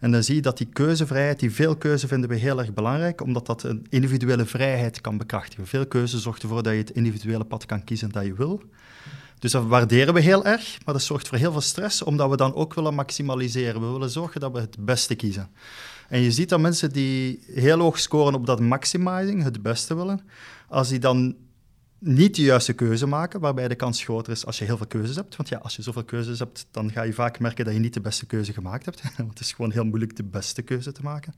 En 0.00 0.10
dan 0.10 0.22
zie 0.22 0.34
je 0.34 0.42
dat 0.42 0.58
die 0.58 0.66
keuzevrijheid, 0.72 1.40
die 1.40 1.52
veel 1.52 1.76
keuze 1.76 2.08
vinden 2.08 2.30
we 2.30 2.36
heel 2.36 2.58
erg 2.58 2.74
belangrijk, 2.74 3.20
omdat 3.20 3.46
dat 3.46 3.62
een 3.62 3.86
individuele 3.88 4.44
vrijheid 4.44 5.00
kan 5.00 5.18
bekrachtigen. 5.18 5.66
Veel 5.66 5.86
keuze 5.86 6.18
zorgt 6.18 6.42
ervoor 6.42 6.62
dat 6.62 6.72
je 6.72 6.78
het 6.78 6.90
individuele 6.90 7.44
pad 7.44 7.66
kan 7.66 7.84
kiezen 7.84 8.10
dat 8.10 8.24
je 8.24 8.34
wil. 8.34 8.62
Dus 9.38 9.52
dat 9.52 9.66
waarderen 9.66 10.14
we 10.14 10.20
heel 10.20 10.44
erg, 10.44 10.78
maar 10.84 10.94
dat 10.94 11.02
zorgt 11.02 11.28
voor 11.28 11.38
heel 11.38 11.52
veel 11.52 11.60
stress, 11.60 12.02
omdat 12.02 12.30
we 12.30 12.36
dan 12.36 12.54
ook 12.54 12.74
willen 12.74 12.94
maximaliseren. 12.94 13.80
We 13.80 13.92
willen 13.92 14.10
zorgen 14.10 14.40
dat 14.40 14.52
we 14.52 14.60
het 14.60 14.76
beste 14.78 15.14
kiezen. 15.14 15.48
En 16.08 16.20
je 16.20 16.32
ziet 16.32 16.48
dat 16.48 16.60
mensen 16.60 16.92
die 16.92 17.42
heel 17.52 17.78
hoog 17.78 17.98
scoren 17.98 18.34
op 18.34 18.46
dat 18.46 18.60
maximizing, 18.60 19.42
het 19.42 19.62
beste 19.62 19.94
willen, 19.94 20.20
als 20.68 20.88
die 20.88 20.98
dan 20.98 21.36
niet 21.98 22.34
de 22.34 22.42
juiste 22.42 22.72
keuze 22.72 23.06
maken, 23.06 23.40
waarbij 23.40 23.68
de 23.68 23.74
kans 23.74 24.04
groter 24.04 24.32
is 24.32 24.46
als 24.46 24.58
je 24.58 24.64
heel 24.64 24.76
veel 24.76 24.86
keuzes 24.86 25.16
hebt. 25.16 25.36
Want 25.36 25.48
ja, 25.48 25.58
als 25.58 25.76
je 25.76 25.82
zoveel 25.82 26.04
keuzes 26.04 26.38
hebt, 26.38 26.66
dan 26.70 26.92
ga 26.92 27.02
je 27.02 27.12
vaak 27.12 27.38
merken 27.38 27.64
dat 27.64 27.74
je 27.74 27.80
niet 27.80 27.94
de 27.94 28.00
beste 28.00 28.26
keuze 28.26 28.52
gemaakt 28.52 28.84
hebt. 28.84 29.02
Want 29.16 29.30
het 29.30 29.40
is 29.40 29.52
gewoon 29.52 29.70
heel 29.70 29.84
moeilijk 29.84 30.16
de 30.16 30.24
beste 30.24 30.62
keuze 30.62 30.92
te 30.92 31.02
maken. 31.02 31.34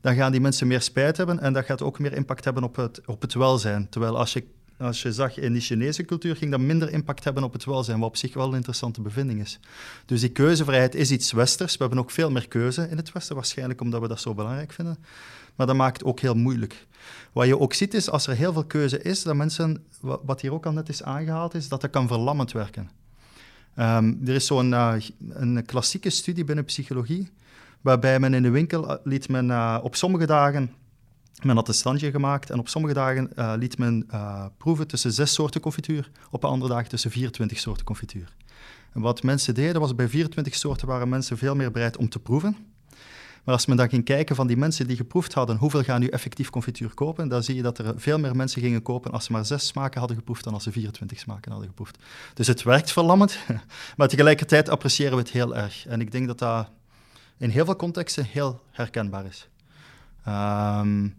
Dan 0.00 0.14
gaan 0.14 0.32
die 0.32 0.40
mensen 0.40 0.66
meer 0.66 0.80
spijt 0.80 1.16
hebben 1.16 1.40
en 1.40 1.52
dat 1.52 1.64
gaat 1.64 1.82
ook 1.82 1.98
meer 1.98 2.12
impact 2.12 2.44
hebben 2.44 2.62
op 2.62 2.76
het, 2.76 3.00
op 3.06 3.20
het 3.20 3.34
welzijn. 3.34 3.88
Terwijl 3.88 4.18
als 4.18 4.32
je, 4.32 4.44
als 4.78 5.02
je 5.02 5.12
zag 5.12 5.36
in 5.38 5.52
die 5.52 5.62
Chinese 5.62 6.04
cultuur, 6.04 6.36
ging 6.36 6.50
dat 6.50 6.60
minder 6.60 6.92
impact 6.92 7.24
hebben 7.24 7.42
op 7.42 7.52
het 7.52 7.64
welzijn, 7.64 7.98
wat 7.98 8.08
op 8.08 8.16
zich 8.16 8.34
wel 8.34 8.48
een 8.48 8.54
interessante 8.54 9.00
bevinding 9.00 9.40
is. 9.40 9.60
Dus 10.06 10.20
die 10.20 10.30
keuzevrijheid 10.30 10.94
is 10.94 11.10
iets 11.10 11.32
westers. 11.32 11.72
We 11.72 11.78
hebben 11.78 11.98
ook 11.98 12.10
veel 12.10 12.30
meer 12.30 12.48
keuze 12.48 12.88
in 12.90 12.96
het 12.96 13.12
westen, 13.12 13.34
waarschijnlijk 13.34 13.80
omdat 13.80 14.00
we 14.00 14.08
dat 14.08 14.20
zo 14.20 14.34
belangrijk 14.34 14.72
vinden. 14.72 14.98
Maar 15.56 15.66
dat 15.66 15.76
maakt 15.76 15.96
het 15.96 16.06
ook 16.06 16.20
heel 16.20 16.34
moeilijk. 16.34 16.86
Wat 17.32 17.46
je 17.46 17.58
ook 17.58 17.74
ziet 17.74 17.94
is, 17.94 18.10
als 18.10 18.26
er 18.26 18.36
heel 18.36 18.52
veel 18.52 18.64
keuze 18.64 19.02
is, 19.02 19.22
dat 19.22 19.34
mensen, 19.34 19.84
wat 20.00 20.40
hier 20.40 20.52
ook 20.52 20.66
al 20.66 20.72
net 20.72 20.88
is 20.88 21.02
aangehaald, 21.02 21.54
is 21.54 21.68
dat 21.68 21.80
dat 21.80 21.90
kan 21.90 22.06
verlammend 22.06 22.52
werken. 22.52 22.90
Um, 23.78 24.20
er 24.24 24.34
is 24.34 24.46
zo'n 24.46 24.70
uh, 24.70 24.94
een 25.28 25.64
klassieke 25.64 26.10
studie 26.10 26.44
binnen 26.44 26.64
psychologie, 26.64 27.30
waarbij 27.80 28.20
men 28.20 28.34
in 28.34 28.42
de 28.42 28.50
winkel 28.50 28.98
liet 29.04 29.28
men 29.28 29.48
uh, 29.48 29.78
op 29.82 29.96
sommige 29.96 30.26
dagen, 30.26 30.74
men 31.42 31.56
had 31.56 31.68
een 31.68 31.74
standje 31.74 32.10
gemaakt, 32.10 32.50
en 32.50 32.58
op 32.58 32.68
sommige 32.68 32.94
dagen 32.94 33.30
liet 33.58 33.78
men 33.78 34.06
proeven 34.56 34.86
tussen 34.86 35.12
zes 35.12 35.32
soorten 35.32 35.60
confituur, 35.60 36.10
op 36.30 36.44
andere 36.44 36.72
dagen 36.72 36.88
tussen 36.88 37.10
24 37.10 37.58
soorten 37.58 37.84
confituur. 37.84 38.34
En 38.92 39.00
wat 39.00 39.22
mensen 39.22 39.54
deden, 39.54 39.80
was 39.80 39.94
bij 39.94 40.08
24 40.08 40.54
soorten 40.54 40.86
waren 40.86 41.08
mensen 41.08 41.38
veel 41.38 41.54
meer 41.54 41.70
bereid 41.70 41.96
om 41.96 42.08
te 42.08 42.18
proeven. 42.18 42.56
Maar 43.46 43.54
als 43.54 43.66
men 43.66 43.76
dan 43.76 43.88
ging 43.88 44.04
kijken 44.04 44.36
van 44.36 44.46
die 44.46 44.56
mensen 44.56 44.86
die 44.86 44.96
geproefd 44.96 45.32
hadden, 45.32 45.56
hoeveel 45.56 45.82
gaan 45.82 46.00
nu 46.00 46.06
effectief 46.06 46.50
confituur 46.50 46.94
kopen, 46.94 47.28
dan 47.28 47.42
zie 47.42 47.54
je 47.54 47.62
dat 47.62 47.78
er 47.78 47.94
veel 47.96 48.18
meer 48.18 48.36
mensen 48.36 48.62
gingen 48.62 48.82
kopen 48.82 49.12
als 49.12 49.24
ze 49.24 49.32
maar 49.32 49.44
zes 49.44 49.66
smaken 49.66 49.98
hadden 49.98 50.16
geproefd 50.16 50.44
dan 50.44 50.52
als 50.54 50.62
ze 50.62 50.72
24 50.72 51.18
smaken 51.18 51.50
hadden 51.50 51.68
geproefd. 51.68 51.98
Dus 52.34 52.46
het 52.46 52.62
werkt 52.62 52.92
verlammend, 52.92 53.38
maar 53.96 54.08
tegelijkertijd 54.08 54.68
appreciëren 54.68 55.12
we 55.12 55.18
het 55.18 55.30
heel 55.30 55.56
erg. 55.56 55.86
En 55.86 56.00
ik 56.00 56.12
denk 56.12 56.26
dat 56.26 56.38
dat 56.38 56.70
in 57.36 57.50
heel 57.50 57.64
veel 57.64 57.76
contexten 57.76 58.24
heel 58.24 58.60
herkenbaar 58.70 59.26
is. 59.26 59.48
Um, 60.28 61.16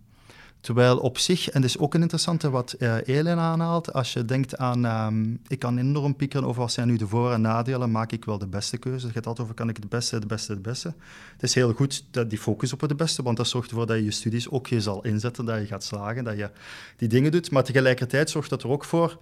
Terwijl 0.59 0.97
op 0.97 1.17
zich, 1.17 1.49
en 1.49 1.61
dat 1.61 1.69
is 1.69 1.77
ook 1.77 1.93
een 1.93 2.01
interessante 2.01 2.49
wat 2.49 2.75
uh, 2.79 3.37
aanhaalt, 3.37 3.93
als 3.93 4.13
je 4.13 4.25
denkt 4.25 4.57
aan, 4.57 4.85
um, 4.85 5.39
ik 5.47 5.59
kan 5.59 5.77
enorm 5.77 6.15
piekeren 6.15 6.47
over 6.47 6.61
wat 6.61 6.71
zijn 6.71 6.87
nu 6.87 6.97
de 6.97 7.07
voor- 7.07 7.31
en 7.31 7.41
nadelen, 7.41 7.91
maak 7.91 8.11
ik 8.11 8.25
wel 8.25 8.37
de 8.37 8.47
beste 8.47 8.77
keuze. 8.77 9.05
Het 9.05 9.15
gaat 9.15 9.25
altijd 9.25 9.43
over, 9.43 9.55
kan 9.55 9.69
ik 9.69 9.75
het 9.75 9.89
beste, 9.89 10.15
het 10.15 10.27
beste, 10.27 10.51
het 10.51 10.61
beste. 10.61 10.93
Het 11.33 11.43
is 11.43 11.53
heel 11.53 11.73
goed 11.73 12.03
dat 12.11 12.29
die 12.29 12.39
focus 12.39 12.73
op 12.73 12.81
het 12.81 12.97
beste, 12.97 13.23
want 13.23 13.37
dat 13.37 13.47
zorgt 13.47 13.69
ervoor 13.69 13.85
dat 13.85 13.97
je 13.97 14.03
je 14.03 14.11
studies 14.11 14.49
ook 14.49 14.67
je 14.67 14.81
zal 14.81 15.03
inzetten, 15.03 15.45
dat 15.45 15.59
je 15.59 15.65
gaat 15.65 15.83
slagen, 15.83 16.23
dat 16.23 16.37
je 16.37 16.49
die 16.97 17.07
dingen 17.07 17.31
doet. 17.31 17.51
Maar 17.51 17.63
tegelijkertijd 17.63 18.29
zorgt 18.29 18.49
dat 18.49 18.63
er 18.63 18.69
ook 18.69 18.83
voor 18.83 19.17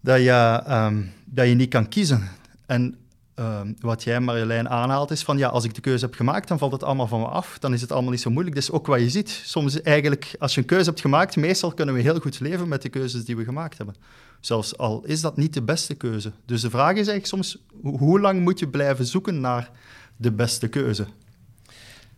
dat 0.00 0.20
je, 0.20 0.62
um, 0.68 1.12
dat 1.24 1.48
je 1.48 1.54
niet 1.54 1.70
kan 1.70 1.88
kiezen. 1.88 2.28
En 2.66 2.96
uh, 3.38 3.60
wat 3.80 4.04
jij, 4.04 4.20
Marjolein, 4.20 4.68
aanhaalt, 4.68 5.10
is 5.10 5.22
van 5.22 5.38
ja, 5.38 5.48
als 5.48 5.64
ik 5.64 5.74
de 5.74 5.80
keuze 5.80 6.04
heb 6.04 6.14
gemaakt, 6.14 6.48
dan 6.48 6.58
valt 6.58 6.72
het 6.72 6.82
allemaal 6.82 7.06
van 7.06 7.20
me 7.20 7.26
af. 7.26 7.58
Dan 7.58 7.74
is 7.74 7.80
het 7.80 7.92
allemaal 7.92 8.10
niet 8.10 8.20
zo 8.20 8.30
moeilijk. 8.30 8.56
Is 8.56 8.70
ook 8.70 8.86
wat 8.86 9.00
je 9.00 9.10
ziet. 9.10 9.42
Soms 9.44 9.82
eigenlijk, 9.82 10.34
als 10.38 10.54
je 10.54 10.60
een 10.60 10.66
keuze 10.66 10.88
hebt 10.88 11.00
gemaakt, 11.00 11.36
meestal 11.36 11.72
kunnen 11.72 11.94
we 11.94 12.00
heel 12.00 12.18
goed 12.18 12.40
leven 12.40 12.68
met 12.68 12.82
de 12.82 12.88
keuzes 12.88 13.24
die 13.24 13.36
we 13.36 13.44
gemaakt 13.44 13.76
hebben. 13.76 13.94
Zelfs 14.40 14.76
al 14.76 15.02
is 15.04 15.20
dat 15.20 15.36
niet 15.36 15.54
de 15.54 15.62
beste 15.62 15.94
keuze. 15.94 16.32
Dus 16.44 16.60
de 16.60 16.70
vraag 16.70 16.90
is 16.90 17.08
eigenlijk 17.08 17.26
soms, 17.26 17.58
hoe 17.82 18.20
lang 18.20 18.40
moet 18.40 18.58
je 18.58 18.68
blijven 18.68 19.06
zoeken 19.06 19.40
naar 19.40 19.70
de 20.16 20.32
beste 20.32 20.68
keuze? 20.68 21.06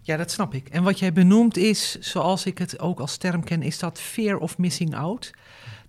Ja, 0.03 0.17
dat 0.17 0.31
snap 0.31 0.55
ik. 0.55 0.69
En 0.69 0.83
wat 0.83 0.99
jij 0.99 1.13
benoemt 1.13 1.57
is, 1.57 1.99
zoals 1.99 2.47
ik 2.47 2.59
het 2.59 2.79
ook 2.79 3.01
als 3.01 3.17
term 3.17 3.45
ken, 3.45 3.63
is 3.63 3.79
dat 3.79 4.01
fear 4.01 4.39
of 4.39 4.59
missing 4.59 4.95
out. 4.95 5.31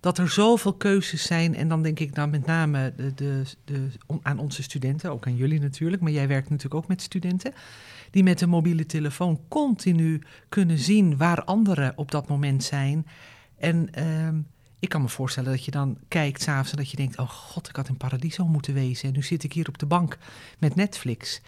Dat 0.00 0.18
er 0.18 0.30
zoveel 0.30 0.72
keuzes 0.72 1.22
zijn. 1.22 1.54
En 1.54 1.68
dan 1.68 1.82
denk 1.82 2.00
ik 2.00 2.14
dan 2.14 2.30
met 2.30 2.46
name 2.46 2.92
de, 2.96 3.14
de, 3.14 3.42
de, 3.64 3.88
aan 4.22 4.38
onze 4.38 4.62
studenten, 4.62 5.10
ook 5.10 5.26
aan 5.26 5.36
jullie 5.36 5.60
natuurlijk. 5.60 6.02
Maar 6.02 6.12
jij 6.12 6.28
werkt 6.28 6.48
natuurlijk 6.48 6.74
ook 6.74 6.88
met 6.88 7.02
studenten. 7.02 7.52
Die 8.10 8.22
met 8.22 8.40
een 8.40 8.48
mobiele 8.48 8.86
telefoon 8.86 9.40
continu 9.48 10.22
kunnen 10.48 10.78
zien 10.78 11.16
waar 11.16 11.44
anderen 11.44 11.92
op 11.96 12.10
dat 12.10 12.28
moment 12.28 12.64
zijn. 12.64 13.06
En 13.58 13.94
ehm, 13.94 14.36
ik 14.78 14.88
kan 14.88 15.02
me 15.02 15.08
voorstellen 15.08 15.50
dat 15.50 15.64
je 15.64 15.70
dan 15.70 15.98
kijkt 16.08 16.42
s'avonds 16.42 16.70
en 16.70 16.76
dat 16.76 16.90
je 16.90 16.96
denkt: 16.96 17.18
Oh 17.18 17.28
god, 17.28 17.68
ik 17.68 17.76
had 17.76 17.88
in 17.88 17.96
Paradiso 17.96 18.46
moeten 18.46 18.74
wezen. 18.74 19.08
En 19.08 19.14
nu 19.14 19.22
zit 19.22 19.44
ik 19.44 19.52
hier 19.52 19.68
op 19.68 19.78
de 19.78 19.86
bank 19.86 20.18
met 20.58 20.74
Netflix 20.74 21.40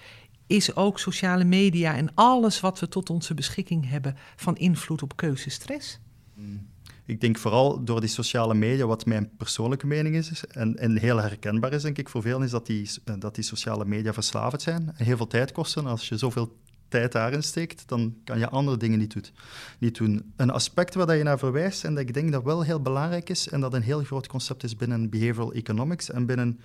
is 0.46 0.76
ook 0.76 0.98
sociale 0.98 1.44
media 1.44 1.96
en 1.96 2.14
alles 2.14 2.60
wat 2.60 2.80
we 2.80 2.88
tot 2.88 3.10
onze 3.10 3.34
beschikking 3.34 3.88
hebben 3.88 4.16
van 4.36 4.56
invloed 4.56 5.02
op 5.02 5.16
keuzestress? 5.16 5.98
Mm. 6.34 6.66
Ik 7.06 7.20
denk 7.20 7.38
vooral 7.38 7.84
door 7.84 8.00
die 8.00 8.08
sociale 8.08 8.54
media, 8.54 8.86
wat 8.86 9.06
mijn 9.06 9.30
persoonlijke 9.36 9.86
mening 9.86 10.16
is, 10.16 10.46
en, 10.46 10.78
en 10.78 10.98
heel 10.98 11.20
herkenbaar 11.20 11.72
is, 11.72 11.82
denk 11.82 11.98
ik, 11.98 12.08
voor 12.08 12.22
velen, 12.22 12.42
is 12.42 12.50
dat 12.50 12.66
die, 12.66 12.90
dat 13.18 13.34
die 13.34 13.44
sociale 13.44 13.84
media 13.84 14.12
verslavend 14.12 14.62
zijn 14.62 14.92
en 14.96 15.04
heel 15.04 15.16
veel 15.16 15.26
tijd 15.26 15.52
kosten. 15.52 15.86
Als 15.86 16.08
je 16.08 16.16
zoveel 16.16 16.56
tijd 16.88 17.12
daarin 17.12 17.42
steekt, 17.42 17.88
dan 17.88 18.14
kan 18.24 18.38
je 18.38 18.48
andere 18.48 18.76
dingen 18.76 18.98
niet, 18.98 19.12
doet, 19.12 19.32
niet 19.78 19.96
doen. 19.96 20.32
Een 20.36 20.50
aspect 20.50 20.94
waar 20.94 21.16
je 21.16 21.22
naar 21.22 21.38
verwijst 21.38 21.84
en 21.84 21.94
dat 21.94 22.02
ik 22.08 22.14
denk 22.14 22.32
dat 22.32 22.42
wel 22.42 22.62
heel 22.62 22.80
belangrijk 22.80 23.30
is, 23.30 23.48
en 23.48 23.60
dat 23.60 23.74
een 23.74 23.82
heel 23.82 24.02
groot 24.04 24.26
concept 24.26 24.62
is 24.62 24.76
binnen 24.76 25.10
behavioral 25.10 25.52
economics 25.52 26.10
en 26.10 26.26
binnen 26.26 26.60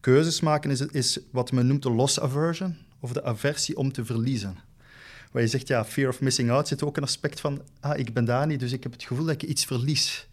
keuzes 0.00 0.40
maken 0.40 0.70
is, 0.70 0.80
is 0.80 1.18
wat 1.30 1.52
men 1.52 1.66
noemt 1.66 1.82
de 1.82 1.90
loss 1.90 2.20
aversion, 2.20 2.76
of 3.00 3.12
de 3.12 3.24
aversie 3.24 3.76
om 3.76 3.92
te 3.92 4.04
verliezen. 4.04 4.56
Waar 5.30 5.42
je 5.42 5.48
zegt, 5.48 5.68
ja, 5.68 5.84
fear 5.84 6.08
of 6.08 6.20
missing 6.20 6.50
out 6.50 6.68
zit 6.68 6.82
ook 6.82 6.96
een 6.96 7.02
aspect 7.02 7.40
van, 7.40 7.62
ah, 7.80 7.98
ik 7.98 8.14
ben 8.14 8.24
daar 8.24 8.46
niet, 8.46 8.60
dus 8.60 8.72
ik 8.72 8.82
heb 8.82 8.92
het 8.92 9.02
gevoel 9.02 9.24
dat 9.24 9.34
ik 9.34 9.42
iets 9.42 9.64
verlies. 9.64 10.28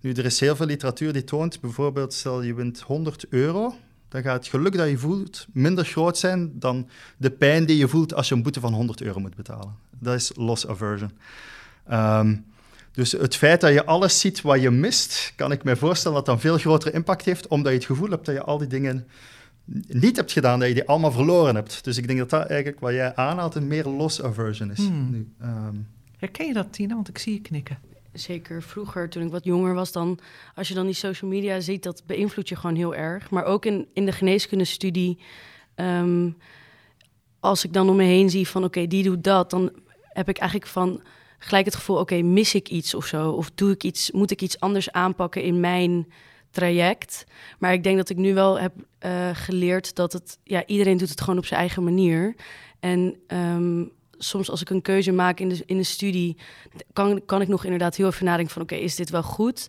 Nu, 0.00 0.12
er 0.12 0.24
is 0.24 0.40
heel 0.40 0.56
veel 0.56 0.66
literatuur 0.66 1.12
die 1.12 1.24
toont, 1.24 1.60
bijvoorbeeld, 1.60 2.14
stel 2.14 2.42
je 2.42 2.54
wint 2.54 2.80
100 2.80 3.26
euro, 3.28 3.74
dan 4.08 4.22
gaat 4.22 4.36
het 4.36 4.46
geluk 4.46 4.76
dat 4.76 4.88
je 4.88 4.98
voelt 4.98 5.46
minder 5.52 5.84
groot 5.84 6.18
zijn 6.18 6.58
dan 6.58 6.88
de 7.16 7.30
pijn 7.30 7.66
die 7.66 7.76
je 7.76 7.88
voelt 7.88 8.14
als 8.14 8.28
je 8.28 8.34
een 8.34 8.42
boete 8.42 8.60
van 8.60 8.72
100 8.72 9.02
euro 9.02 9.20
moet 9.20 9.34
betalen. 9.34 9.76
Dat 9.98 10.14
is 10.14 10.32
loss 10.34 10.66
aversion. 10.66 11.10
Um, 11.92 12.44
dus 12.94 13.12
het 13.12 13.36
feit 13.36 13.60
dat 13.60 13.72
je 13.72 13.84
alles 13.84 14.20
ziet 14.20 14.40
wat 14.40 14.60
je 14.60 14.70
mist, 14.70 15.32
kan 15.36 15.52
ik 15.52 15.64
me 15.64 15.76
voorstellen 15.76 16.16
dat 16.16 16.26
dat 16.26 16.34
een 16.34 16.40
veel 16.40 16.58
grotere 16.58 16.92
impact 16.92 17.24
heeft, 17.24 17.46
omdat 17.46 17.72
je 17.72 17.78
het 17.78 17.86
gevoel 17.86 18.10
hebt 18.10 18.26
dat 18.26 18.34
je 18.34 18.42
al 18.42 18.58
die 18.58 18.68
dingen 18.68 19.06
niet 19.86 20.16
hebt 20.16 20.32
gedaan, 20.32 20.58
dat 20.58 20.68
je 20.68 20.74
die 20.74 20.88
allemaal 20.88 21.12
verloren 21.12 21.54
hebt. 21.54 21.84
Dus 21.84 21.96
ik 21.96 22.06
denk 22.06 22.18
dat 22.18 22.30
dat 22.30 22.46
eigenlijk 22.46 22.80
wat 22.80 22.92
jij 22.92 23.14
aanhaalt 23.14 23.54
een 23.54 23.66
meer 23.66 23.84
loss 23.84 24.22
aversion 24.22 24.70
is. 24.70 24.78
Hmm. 24.78 25.10
Nu, 25.10 25.32
ehm, 25.40 25.76
Herken 26.18 26.46
je 26.46 26.52
dat, 26.52 26.72
Tina? 26.72 26.94
Want 26.94 27.08
ik 27.08 27.18
zie 27.18 27.32
je 27.32 27.40
knikken. 27.40 27.78
Zeker 28.12 28.62
vroeger, 28.62 29.08
toen 29.08 29.22
ik 29.22 29.30
wat 29.30 29.44
jonger 29.44 29.74
was, 29.74 29.92
dan 29.92 30.18
als 30.54 30.68
je 30.68 30.74
dan 30.74 30.86
die 30.86 30.94
social 30.94 31.30
media 31.30 31.60
ziet, 31.60 31.82
dat 31.82 32.02
beïnvloedt 32.06 32.48
je 32.48 32.56
gewoon 32.56 32.76
heel 32.76 32.94
erg. 32.94 33.30
Maar 33.30 33.44
ook 33.44 33.64
in, 33.64 33.88
in 33.92 34.04
de 34.04 34.12
geneeskundestudie, 34.12 35.18
um, 35.76 36.36
als 37.40 37.64
ik 37.64 37.72
dan 37.72 37.88
om 37.88 37.96
me 37.96 38.04
heen 38.04 38.30
zie 38.30 38.48
van 38.48 38.64
oké, 38.64 38.86
die 38.86 39.02
doet 39.02 39.24
dat, 39.24 39.50
dan 39.50 39.72
heb 40.02 40.28
ik 40.28 40.38
eigenlijk 40.38 40.70
van 40.70 41.02
gelijk 41.44 41.64
het 41.64 41.74
gevoel, 41.74 41.98
oké, 41.98 42.22
mis 42.22 42.54
ik 42.54 42.68
iets 42.68 42.94
of 42.94 43.06
zo? 43.06 43.30
Of 43.30 43.50
doe 43.54 43.70
ik 43.70 43.84
iets, 43.84 44.10
moet 44.10 44.30
ik 44.30 44.42
iets 44.42 44.60
anders 44.60 44.92
aanpakken 44.92 45.42
in 45.42 45.60
mijn 45.60 46.12
traject? 46.50 47.24
Maar 47.58 47.72
ik 47.72 47.82
denk 47.82 47.96
dat 47.96 48.10
ik 48.10 48.16
nu 48.16 48.34
wel 48.34 48.60
heb 48.60 48.72
uh, 49.06 49.30
geleerd 49.32 49.94
dat 49.94 50.12
het, 50.12 50.38
ja, 50.44 50.66
iedereen 50.66 50.96
doet 50.96 51.08
het 51.08 51.20
gewoon 51.20 51.38
op 51.38 51.46
zijn 51.46 51.60
eigen 51.60 51.84
manier. 51.84 52.34
En 52.80 53.16
um, 53.26 53.92
soms 54.18 54.50
als 54.50 54.60
ik 54.60 54.70
een 54.70 54.82
keuze 54.82 55.12
maak 55.12 55.40
in 55.40 55.48
de, 55.48 55.62
in 55.66 55.76
de 55.76 55.82
studie, 55.82 56.36
kan, 56.92 57.22
kan 57.26 57.40
ik 57.40 57.48
nog 57.48 57.64
inderdaad 57.64 57.96
heel 57.96 58.06
even 58.06 58.24
nadenken 58.24 58.52
van, 58.52 58.62
oké, 58.62 58.74
is 58.74 58.96
dit 58.96 59.10
wel 59.10 59.22
goed? 59.22 59.68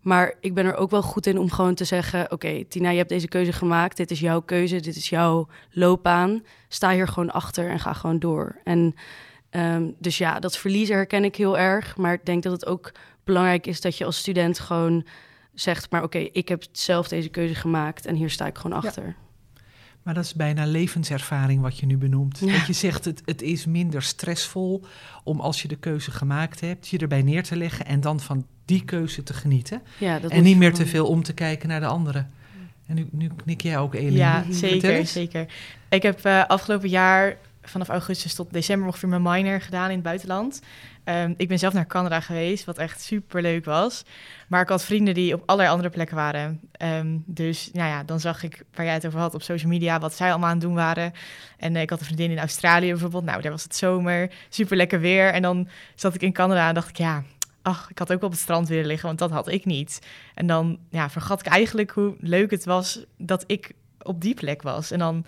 Maar 0.00 0.34
ik 0.40 0.54
ben 0.54 0.66
er 0.66 0.76
ook 0.76 0.90
wel 0.90 1.02
goed 1.02 1.26
in 1.26 1.38
om 1.38 1.50
gewoon 1.50 1.74
te 1.74 1.84
zeggen: 1.84 2.32
Oké, 2.32 2.64
Tina, 2.68 2.90
je 2.90 2.96
hebt 2.96 3.08
deze 3.08 3.28
keuze 3.28 3.52
gemaakt. 3.52 3.96
Dit 3.96 4.10
is 4.10 4.20
jouw 4.20 4.40
keuze. 4.40 4.80
Dit 4.80 4.96
is 4.96 5.08
jouw 5.08 5.48
loopbaan. 5.70 6.42
Sta 6.68 6.92
hier 6.92 7.08
gewoon 7.08 7.30
achter 7.30 7.70
en 7.70 7.80
ga 7.80 7.92
gewoon 7.92 8.18
door. 8.18 8.56
En 8.64 8.94
Um, 9.56 9.94
dus 9.98 10.18
ja, 10.18 10.40
dat 10.40 10.58
verliezen 10.58 10.96
herken 10.96 11.24
ik 11.24 11.36
heel 11.36 11.58
erg. 11.58 11.96
Maar 11.96 12.12
ik 12.12 12.24
denk 12.24 12.42
dat 12.42 12.52
het 12.52 12.66
ook 12.66 12.92
belangrijk 13.24 13.66
is 13.66 13.80
dat 13.80 13.98
je 13.98 14.04
als 14.04 14.18
student 14.18 14.58
gewoon 14.58 15.06
zegt: 15.54 15.90
maar 15.90 16.02
oké, 16.02 16.18
ik 16.18 16.48
heb 16.48 16.64
zelf 16.72 17.08
deze 17.08 17.28
keuze 17.28 17.54
gemaakt 17.54 18.06
en 18.06 18.14
hier 18.14 18.30
sta 18.30 18.46
ik 18.46 18.58
gewoon 18.58 18.76
achter. 18.76 19.14
Maar 20.02 20.14
dat 20.14 20.24
is 20.24 20.34
bijna 20.34 20.66
levenservaring 20.66 21.60
wat 21.60 21.78
je 21.78 21.86
nu 21.86 21.96
benoemt. 21.96 22.40
Dat 22.40 22.66
je 22.66 22.72
zegt, 22.72 23.04
het, 23.04 23.22
het 23.24 23.42
is 23.42 23.66
minder 23.66 24.02
stressvol 24.02 24.84
om 25.24 25.40
als 25.40 25.62
je 25.62 25.68
de 25.68 25.76
keuze 25.76 26.10
gemaakt 26.10 26.60
hebt, 26.60 26.88
je 26.88 26.98
erbij 26.98 27.22
neer 27.22 27.42
te 27.42 27.56
leggen 27.56 27.86
en 27.86 28.00
dan 28.00 28.20
van 28.20 28.46
die 28.64 28.84
keuze 28.84 29.22
te 29.22 29.34
genieten. 29.34 29.82
Ja, 29.98 30.20
en 30.20 30.42
niet 30.42 30.56
meer 30.56 30.74
te 30.74 30.86
veel 30.86 31.06
om 31.06 31.22
te 31.22 31.32
kijken 31.32 31.68
naar 31.68 31.80
de 31.80 31.86
anderen. 31.86 32.30
En 32.86 32.94
nu, 32.94 33.08
nu 33.10 33.30
knik 33.36 33.60
jij 33.60 33.78
ook, 33.78 33.94
Eline. 33.94 34.16
Ja, 34.16 34.44
zeker, 34.50 35.06
zeker. 35.06 35.46
Ik 35.88 36.02
heb 36.02 36.26
uh, 36.26 36.44
afgelopen 36.44 36.88
jaar 36.88 37.36
vanaf 37.68 37.88
augustus 37.88 38.34
tot 38.34 38.52
december 38.52 38.86
ongeveer 38.86 39.08
mijn 39.08 39.22
minor 39.22 39.60
gedaan 39.60 39.88
in 39.88 39.94
het 39.94 40.02
buitenland. 40.02 40.60
Um, 41.04 41.34
ik 41.36 41.48
ben 41.48 41.58
zelf 41.58 41.72
naar 41.72 41.86
Canada 41.86 42.20
geweest, 42.20 42.64
wat 42.64 42.78
echt 42.78 43.00
super 43.00 43.42
leuk 43.42 43.64
was. 43.64 44.04
Maar 44.48 44.62
ik 44.62 44.68
had 44.68 44.84
vrienden 44.84 45.14
die 45.14 45.34
op 45.34 45.42
allerlei 45.46 45.70
andere 45.70 45.90
plekken 45.90 46.16
waren. 46.16 46.60
Um, 46.82 47.22
dus 47.26 47.70
nou 47.72 47.88
ja, 47.88 48.02
dan 48.02 48.20
zag 48.20 48.42
ik 48.42 48.62
waar 48.74 48.84
jij 48.84 48.94
het 48.94 49.06
over 49.06 49.18
had 49.18 49.34
op 49.34 49.42
social 49.42 49.70
media, 49.70 49.98
wat 49.98 50.14
zij 50.14 50.30
allemaal 50.30 50.48
aan 50.48 50.56
het 50.56 50.64
doen 50.64 50.74
waren. 50.74 51.12
En 51.56 51.74
uh, 51.74 51.80
ik 51.80 51.90
had 51.90 52.00
een 52.00 52.06
vriendin 52.06 52.30
in 52.30 52.38
Australië 52.38 52.90
bijvoorbeeld. 52.90 53.24
Nou, 53.24 53.42
daar 53.42 53.50
was 53.50 53.62
het 53.62 53.76
zomer, 53.76 54.30
super 54.48 54.76
lekker 54.76 55.00
weer. 55.00 55.32
En 55.32 55.42
dan 55.42 55.68
zat 55.94 56.14
ik 56.14 56.22
in 56.22 56.32
Canada 56.32 56.68
en 56.68 56.74
dacht 56.74 56.88
ik, 56.88 56.96
ja, 56.96 57.22
ach, 57.62 57.90
ik 57.90 57.98
had 57.98 58.12
ook 58.12 58.22
op 58.22 58.30
het 58.30 58.40
strand 58.40 58.68
willen 58.68 58.86
liggen, 58.86 59.06
want 59.06 59.18
dat 59.18 59.30
had 59.30 59.48
ik 59.48 59.64
niet. 59.64 60.06
En 60.34 60.46
dan 60.46 60.78
ja, 60.90 61.10
vergat 61.10 61.40
ik 61.40 61.46
eigenlijk 61.46 61.90
hoe 61.90 62.16
leuk 62.20 62.50
het 62.50 62.64
was 62.64 63.04
dat 63.18 63.44
ik 63.46 63.72
op 64.02 64.20
die 64.20 64.34
plek 64.34 64.62
was. 64.62 64.90
En 64.90 64.98
dan 64.98 65.24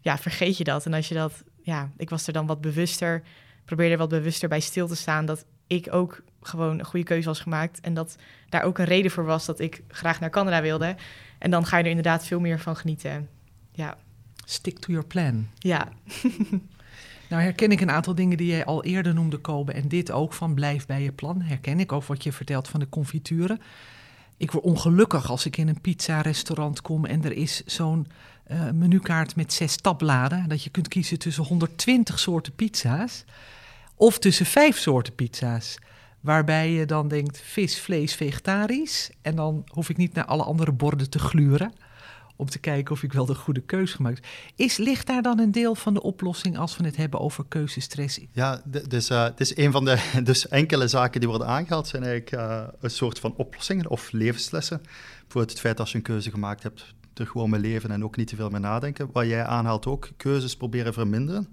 ja, 0.00 0.18
vergeet 0.18 0.56
je 0.56 0.64
dat. 0.64 0.86
En 0.86 0.94
als 0.94 1.08
je 1.08 1.14
dat 1.14 1.42
ja, 1.62 1.90
ik 1.96 2.10
was 2.10 2.26
er 2.26 2.32
dan 2.32 2.46
wat 2.46 2.60
bewuster, 2.60 3.22
probeerde 3.64 3.92
er 3.92 3.98
wat 3.98 4.08
bewuster 4.08 4.48
bij 4.48 4.60
stil 4.60 4.86
te 4.86 4.96
staan 4.96 5.26
dat 5.26 5.44
ik 5.66 5.88
ook 5.90 6.22
gewoon 6.42 6.78
een 6.78 6.84
goede 6.84 7.06
keuze 7.06 7.28
was 7.28 7.40
gemaakt 7.40 7.80
en 7.80 7.94
dat 7.94 8.16
daar 8.48 8.62
ook 8.62 8.78
een 8.78 8.84
reden 8.84 9.10
voor 9.10 9.24
was 9.24 9.46
dat 9.46 9.60
ik 9.60 9.82
graag 9.88 10.20
naar 10.20 10.30
Canada 10.30 10.62
wilde. 10.62 10.96
En 11.38 11.50
dan 11.50 11.66
ga 11.66 11.76
je 11.76 11.82
er 11.82 11.88
inderdaad 11.88 12.26
veel 12.26 12.40
meer 12.40 12.60
van 12.60 12.76
genieten. 12.76 13.28
Ja. 13.72 13.96
Stick 14.44 14.78
to 14.78 14.92
your 14.92 15.06
plan. 15.06 15.48
Ja. 15.58 15.88
nou 17.30 17.42
herken 17.42 17.70
ik 17.70 17.80
een 17.80 17.90
aantal 17.90 18.14
dingen 18.14 18.36
die 18.36 18.46
jij 18.46 18.64
al 18.64 18.84
eerder 18.84 19.14
noemde, 19.14 19.38
Kobe, 19.38 19.72
en 19.72 19.88
dit 19.88 20.10
ook 20.10 20.32
van 20.32 20.54
blijf 20.54 20.86
bij 20.86 21.02
je 21.02 21.12
plan. 21.12 21.40
Herken 21.40 21.80
ik 21.80 21.92
ook 21.92 22.04
wat 22.04 22.22
je 22.22 22.32
vertelt 22.32 22.68
van 22.68 22.80
de 22.80 22.88
confituren. 22.88 23.60
Ik 24.42 24.50
word 24.50 24.64
ongelukkig 24.64 25.30
als 25.30 25.46
ik 25.46 25.56
in 25.56 25.68
een 25.68 25.80
pizza-restaurant 25.80 26.80
kom 26.80 27.04
en 27.04 27.24
er 27.24 27.32
is 27.32 27.62
zo'n 27.64 28.06
uh, 28.50 28.70
menukaart 28.70 29.36
met 29.36 29.52
zes 29.52 29.76
tabbladen. 29.76 30.48
Dat 30.48 30.62
je 30.62 30.70
kunt 30.70 30.88
kiezen 30.88 31.18
tussen 31.18 31.44
120 31.44 32.18
soorten 32.18 32.54
pizza's 32.54 33.24
of 33.94 34.18
tussen 34.18 34.46
vijf 34.46 34.78
soorten 34.78 35.14
pizza's. 35.14 35.78
Waarbij 36.20 36.70
je 36.70 36.86
dan 36.86 37.08
denkt 37.08 37.40
vis, 37.40 37.80
vlees, 37.80 38.14
vegetarisch. 38.14 39.10
En 39.20 39.36
dan 39.36 39.64
hoef 39.66 39.88
ik 39.88 39.96
niet 39.96 40.14
naar 40.14 40.24
alle 40.24 40.44
andere 40.44 40.72
borden 40.72 41.10
te 41.10 41.18
gluren. 41.18 41.72
Om 42.42 42.48
te 42.48 42.58
kijken 42.58 42.94
of 42.94 43.02
ik 43.02 43.12
wel 43.12 43.26
de 43.26 43.34
goede 43.34 43.60
keuze 43.60 43.96
gemaakt. 43.96 44.26
Is, 44.56 44.76
ligt 44.76 45.06
daar 45.06 45.22
dan 45.22 45.38
een 45.38 45.52
deel 45.52 45.74
van 45.74 45.94
de 45.94 46.02
oplossing 46.02 46.58
als 46.58 46.76
we 46.76 46.84
het 46.84 46.96
hebben 46.96 47.20
over 47.20 47.44
keuzestress? 47.48 48.20
Ja, 48.32 48.62
dus 48.88 49.10
uh, 49.10 49.24
het 49.24 49.40
is 49.40 49.56
een 49.56 49.72
van 49.72 49.84
de 49.84 50.10
dus 50.24 50.48
enkele 50.48 50.88
zaken 50.88 51.20
die 51.20 51.28
worden 51.28 51.46
aangehaald. 51.46 51.88
zijn 51.88 52.02
eigenlijk 52.02 52.50
uh, 52.50 52.62
een 52.80 52.90
soort 52.90 53.18
van 53.18 53.34
oplossingen 53.36 53.90
of 53.90 54.12
levenslessen. 54.12 54.80
Bijvoorbeeld 55.20 55.50
het 55.50 55.60
feit 55.60 55.76
dat 55.76 55.90
je 55.90 55.96
een 55.96 56.02
keuze 56.02 56.30
gemaakt 56.30 56.62
hebt 56.62 56.94
er 57.14 57.26
gewoon 57.26 57.50
mee 57.50 57.60
leven 57.60 57.90
en 57.90 58.04
ook 58.04 58.16
niet 58.16 58.28
te 58.28 58.36
veel 58.36 58.50
meer 58.50 58.60
nadenken. 58.60 59.08
Wat 59.12 59.26
jij 59.26 59.44
aanhaalt 59.44 59.86
ook, 59.86 60.10
keuzes 60.16 60.56
proberen 60.56 60.92
verminderen. 60.92 61.48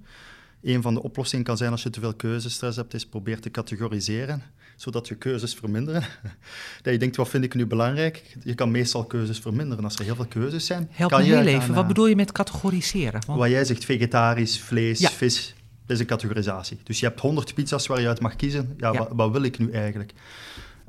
Een 0.61 0.81
van 0.81 0.93
de 0.93 1.03
oplossingen 1.03 1.45
kan 1.45 1.57
zijn 1.57 1.71
als 1.71 1.83
je 1.83 1.89
te 1.89 1.99
veel 1.99 2.13
keuzestress 2.13 2.77
hebt, 2.77 2.93
is 2.93 3.05
probeer 3.05 3.39
te 3.39 3.51
categoriseren, 3.51 4.43
zodat 4.81 5.07
je 5.07 5.15
keuzes 5.15 5.53
verminderen. 5.53 6.01
dat 6.83 6.93
je 6.93 6.99
denkt, 6.99 7.15
wat 7.15 7.29
vind 7.29 7.43
ik 7.43 7.53
nu 7.53 7.65
belangrijk? 7.65 8.37
Je 8.43 8.53
kan 8.53 8.71
meestal 8.71 9.05
keuzes 9.05 9.39
verminderen. 9.39 9.83
Als 9.83 9.95
er 9.95 10.03
heel 10.03 10.15
veel 10.15 10.25
keuzes 10.25 10.65
zijn, 10.65 10.87
Help 10.91 11.11
kan 11.11 11.25
je 11.25 11.35
heel 11.35 11.45
even, 11.45 11.73
wat 11.73 11.87
bedoel 11.87 12.07
je 12.07 12.15
met 12.15 12.31
categoriseren? 12.31 13.21
Want... 13.27 13.39
Wat 13.39 13.49
jij 13.49 13.65
zegt, 13.65 13.85
vegetarisch, 13.85 14.59
vlees, 14.59 15.07
vis, 15.07 15.55
dat 15.85 15.95
is 15.95 15.99
een 15.99 16.05
categorisatie. 16.05 16.79
Dus 16.83 16.99
je 16.99 17.05
hebt 17.05 17.19
100 17.19 17.53
pizza's 17.53 17.87
waar 17.87 18.01
je 18.01 18.07
uit 18.07 18.19
mag 18.19 18.35
kiezen. 18.35 18.73
Ja, 18.77 18.93
Wat, 18.93 19.09
wat, 19.11 19.31
wil 19.31 19.43
ik 19.43 19.59
nu 19.59 19.71
eigenlijk? 19.71 20.13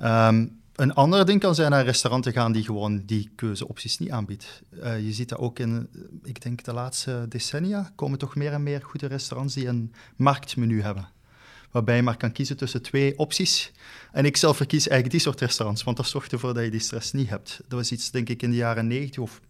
Um, 0.02 0.58
een 0.74 0.94
ander 0.94 1.26
ding 1.26 1.40
kan 1.40 1.54
zijn 1.54 1.70
naar 1.70 1.84
restauranten 1.84 2.32
gaan 2.32 2.52
die 2.52 2.64
gewoon 2.64 3.02
die 3.06 3.30
keuzeopties 3.34 3.98
niet 3.98 4.10
aanbiedt. 4.10 4.62
Uh, 4.72 5.00
je 5.00 5.12
ziet 5.12 5.28
dat 5.28 5.38
ook 5.38 5.58
in, 5.58 5.88
ik 6.22 6.42
denk 6.42 6.64
de 6.64 6.72
laatste 6.72 7.26
decennia, 7.28 7.92
komen 7.94 8.18
toch 8.18 8.36
meer 8.36 8.52
en 8.52 8.62
meer 8.62 8.82
goede 8.82 9.06
restaurants 9.06 9.54
die 9.54 9.66
een 9.66 9.92
marktmenu 10.16 10.82
hebben. 10.82 11.08
Waarbij 11.70 11.96
je 11.96 12.02
maar 12.02 12.16
kan 12.16 12.32
kiezen 12.32 12.56
tussen 12.56 12.82
twee 12.82 13.18
opties. 13.18 13.72
En 14.12 14.24
ik 14.24 14.36
zelf 14.36 14.56
verkies 14.56 14.88
eigenlijk 14.88 15.10
die 15.10 15.20
soort 15.20 15.40
restaurants, 15.40 15.82
want 15.82 15.96
dat 15.96 16.06
zorgt 16.06 16.32
ervoor 16.32 16.54
dat 16.54 16.64
je 16.64 16.70
die 16.70 16.80
stress 16.80 17.12
niet 17.12 17.28
hebt. 17.28 17.60
Dat 17.68 17.78
was 17.78 17.92
iets, 17.92 18.10
denk 18.10 18.28
ik, 18.28 18.42
in 18.42 18.50
de 18.50 18.56
jaren 18.56 18.86
90 18.86 19.22
of, 19.22 19.40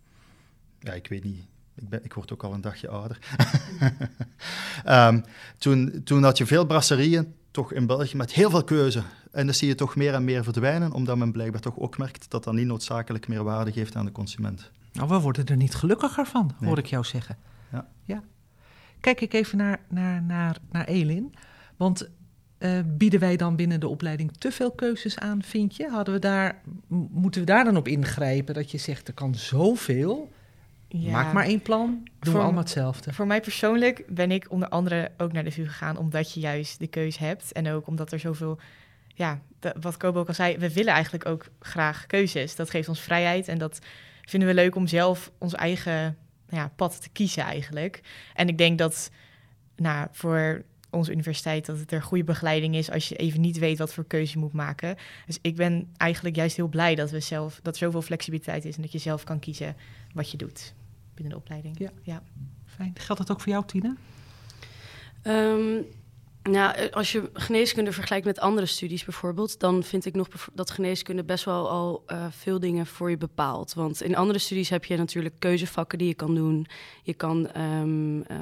ja, 0.80 0.92
ik 0.92 1.08
weet 1.08 1.24
niet, 1.24 1.44
ik, 1.74 1.88
ben, 1.88 2.04
ik 2.04 2.12
word 2.12 2.32
ook 2.32 2.42
al 2.42 2.52
een 2.52 2.60
dagje 2.60 2.88
ouder. 2.88 3.18
Ehm, 4.84 5.20
toen, 5.58 6.00
toen 6.04 6.22
had 6.22 6.38
je 6.38 6.46
veel 6.46 6.66
brasserieën, 6.66 7.34
toch 7.50 7.72
in 7.72 7.86
België, 7.86 8.16
met 8.16 8.32
heel 8.32 8.50
veel 8.50 8.64
keuze. 8.64 9.02
En 9.32 9.46
dat 9.46 9.56
zie 9.56 9.68
je 9.68 9.74
toch 9.74 9.96
meer 9.96 10.14
en 10.14 10.24
meer 10.24 10.44
verdwijnen, 10.44 10.92
omdat 10.92 11.16
men 11.16 11.32
blijkbaar 11.32 11.60
toch 11.60 11.78
ook 11.78 11.98
merkt 11.98 12.30
dat 12.30 12.44
dat 12.44 12.54
niet 12.54 12.66
noodzakelijk 12.66 13.28
meer 13.28 13.44
waarde 13.44 13.72
geeft 13.72 13.96
aan 13.96 14.04
de 14.04 14.12
consument. 14.12 14.70
Nou, 14.92 15.08
we 15.08 15.18
worden 15.18 15.46
er 15.46 15.56
niet 15.56 15.74
gelukkiger 15.74 16.26
van, 16.26 16.54
Nee. 16.58 16.68
hoor 16.68 16.78
ik 16.78 16.86
jou 16.86 17.04
zeggen. 17.04 17.36
Ja. 17.72 17.88
ja. 18.04 18.22
Kijk 19.00 19.20
ik 19.20 19.32
even 19.32 19.58
naar, 19.58 19.80
naar, 19.88 20.22
naar, 20.22 20.56
naar 20.70 20.84
Elin. 20.84 21.34
Want 21.80 22.08
eh, 22.58 22.78
bieden 22.84 23.20
wij 23.20 23.36
dan 23.36 23.56
binnen 23.56 23.80
de 23.80 23.88
opleiding 23.88 24.32
te 24.38 24.52
veel 24.52 24.70
keuzes 24.70 25.18
aan, 25.18 25.42
vind 25.42 25.76
je? 25.76 25.88
Hadden 25.88 26.14
we 26.14 26.20
daar, 26.20 26.62
moeten 27.10 27.40
we 27.40 27.46
daar 27.46 27.64
dan 27.64 27.76
op 27.76 27.88
ingrijpen 27.88 28.54
dat 28.54 28.70
je 28.70 28.78
zegt, 28.78 29.08
er 29.08 29.14
kan 29.14 29.34
zoveel. 29.34 30.30
Ja. 30.88 31.10
Maak 31.10 31.32
maar 31.32 31.44
één 31.44 31.62
plan, 31.62 32.08
doen 32.18 32.34
we 32.34 32.40
allemaal 32.40 32.62
hetzelfde. 32.62 33.12
Voor 33.12 33.26
mij 33.26 33.40
persoonlijk 33.40 34.04
ben 34.08 34.30
ik 34.30 34.50
onder 34.50 34.68
andere 34.68 35.10
ook 35.16 35.32
naar 35.32 35.44
de 35.44 35.50
VU 35.50 35.66
gegaan 35.66 35.96
omdat 35.96 36.32
je 36.32 36.40
juist 36.40 36.78
de 36.78 36.86
keus 36.86 37.18
hebt. 37.18 37.52
En 37.52 37.68
ook 37.68 37.86
omdat 37.86 38.12
er 38.12 38.18
zoveel, 38.18 38.58
ja, 39.14 39.40
wat 39.80 39.96
Kobo 39.96 40.20
ook 40.20 40.28
al 40.28 40.34
zei, 40.34 40.58
we 40.58 40.72
willen 40.72 40.92
eigenlijk 40.92 41.26
ook 41.26 41.46
graag 41.60 42.06
keuzes. 42.06 42.56
Dat 42.56 42.70
geeft 42.70 42.88
ons 42.88 43.00
vrijheid 43.00 43.48
en 43.48 43.58
dat 43.58 43.78
vinden 44.22 44.48
we 44.48 44.54
leuk 44.54 44.74
om 44.74 44.86
zelf 44.86 45.32
ons 45.38 45.54
eigen 45.54 46.16
ja, 46.48 46.72
pad 46.76 47.02
te 47.02 47.08
kiezen 47.08 47.42
eigenlijk. 47.42 48.00
En 48.34 48.48
ik 48.48 48.58
denk 48.58 48.78
dat 48.78 49.10
nou, 49.76 50.08
voor 50.10 50.64
onze 50.90 51.12
universiteit 51.12 51.66
dat 51.66 51.78
het 51.78 51.92
er 51.92 52.02
goede 52.02 52.24
begeleiding 52.24 52.74
is 52.74 52.90
als 52.90 53.08
je 53.08 53.16
even 53.16 53.40
niet 53.40 53.58
weet 53.58 53.78
wat 53.78 53.94
voor 53.94 54.04
keuze 54.04 54.32
je 54.32 54.38
moet 54.38 54.52
maken. 54.52 54.96
Dus 55.26 55.38
ik 55.42 55.56
ben 55.56 55.88
eigenlijk 55.96 56.36
juist 56.36 56.56
heel 56.56 56.68
blij 56.68 56.94
dat 56.94 57.10
we 57.10 57.20
zelf 57.20 57.60
dat 57.62 57.74
er 57.74 57.80
zoveel 57.80 58.02
flexibiliteit 58.02 58.64
is 58.64 58.76
en 58.76 58.82
dat 58.82 58.92
je 58.92 58.98
zelf 58.98 59.24
kan 59.24 59.38
kiezen 59.38 59.76
wat 60.14 60.30
je 60.30 60.36
doet 60.36 60.74
binnen 61.14 61.34
de 61.34 61.40
opleiding. 61.40 61.78
Ja. 61.78 61.90
ja. 62.02 62.22
Fijn. 62.66 62.92
Geldt 62.94 63.20
dat 63.20 63.30
ook 63.30 63.40
voor 63.40 63.52
jou, 63.52 63.64
Tina? 63.66 63.96
Ehm, 65.22 65.82
nou, 66.42 66.74
eh, 66.74 66.90
als 66.90 67.12
je 67.12 67.30
geneeskunde 67.32 67.92
vergelijkt 67.92 68.26
met 68.26 68.40
andere 68.40 68.66
studies 68.66 69.04
bijvoorbeeld, 69.04 69.60
dan 69.60 69.82
vind 69.82 70.06
ik 70.06 70.14
nog 70.14 70.28
dat 70.52 70.70
geneeskunde 70.70 71.24
best 71.24 71.44
wel 71.44 71.70
al 71.70 72.02
eh, 72.06 72.26
veel 72.30 72.60
dingen 72.60 72.86
voor 72.86 73.10
je 73.10 73.16
bepaalt. 73.16 73.74
Want 73.74 74.02
in 74.02 74.16
andere 74.16 74.38
studies 74.38 74.68
heb 74.68 74.84
je 74.84 74.96
natuurlijk 74.96 75.34
keuzevakken 75.38 75.98
die 75.98 76.06
je 76.08 76.14
kan 76.14 76.34
doen. 76.34 76.66
Je 77.02 77.14
kan 77.14 77.50
ehm, 77.50 78.20
eh, 78.20 78.36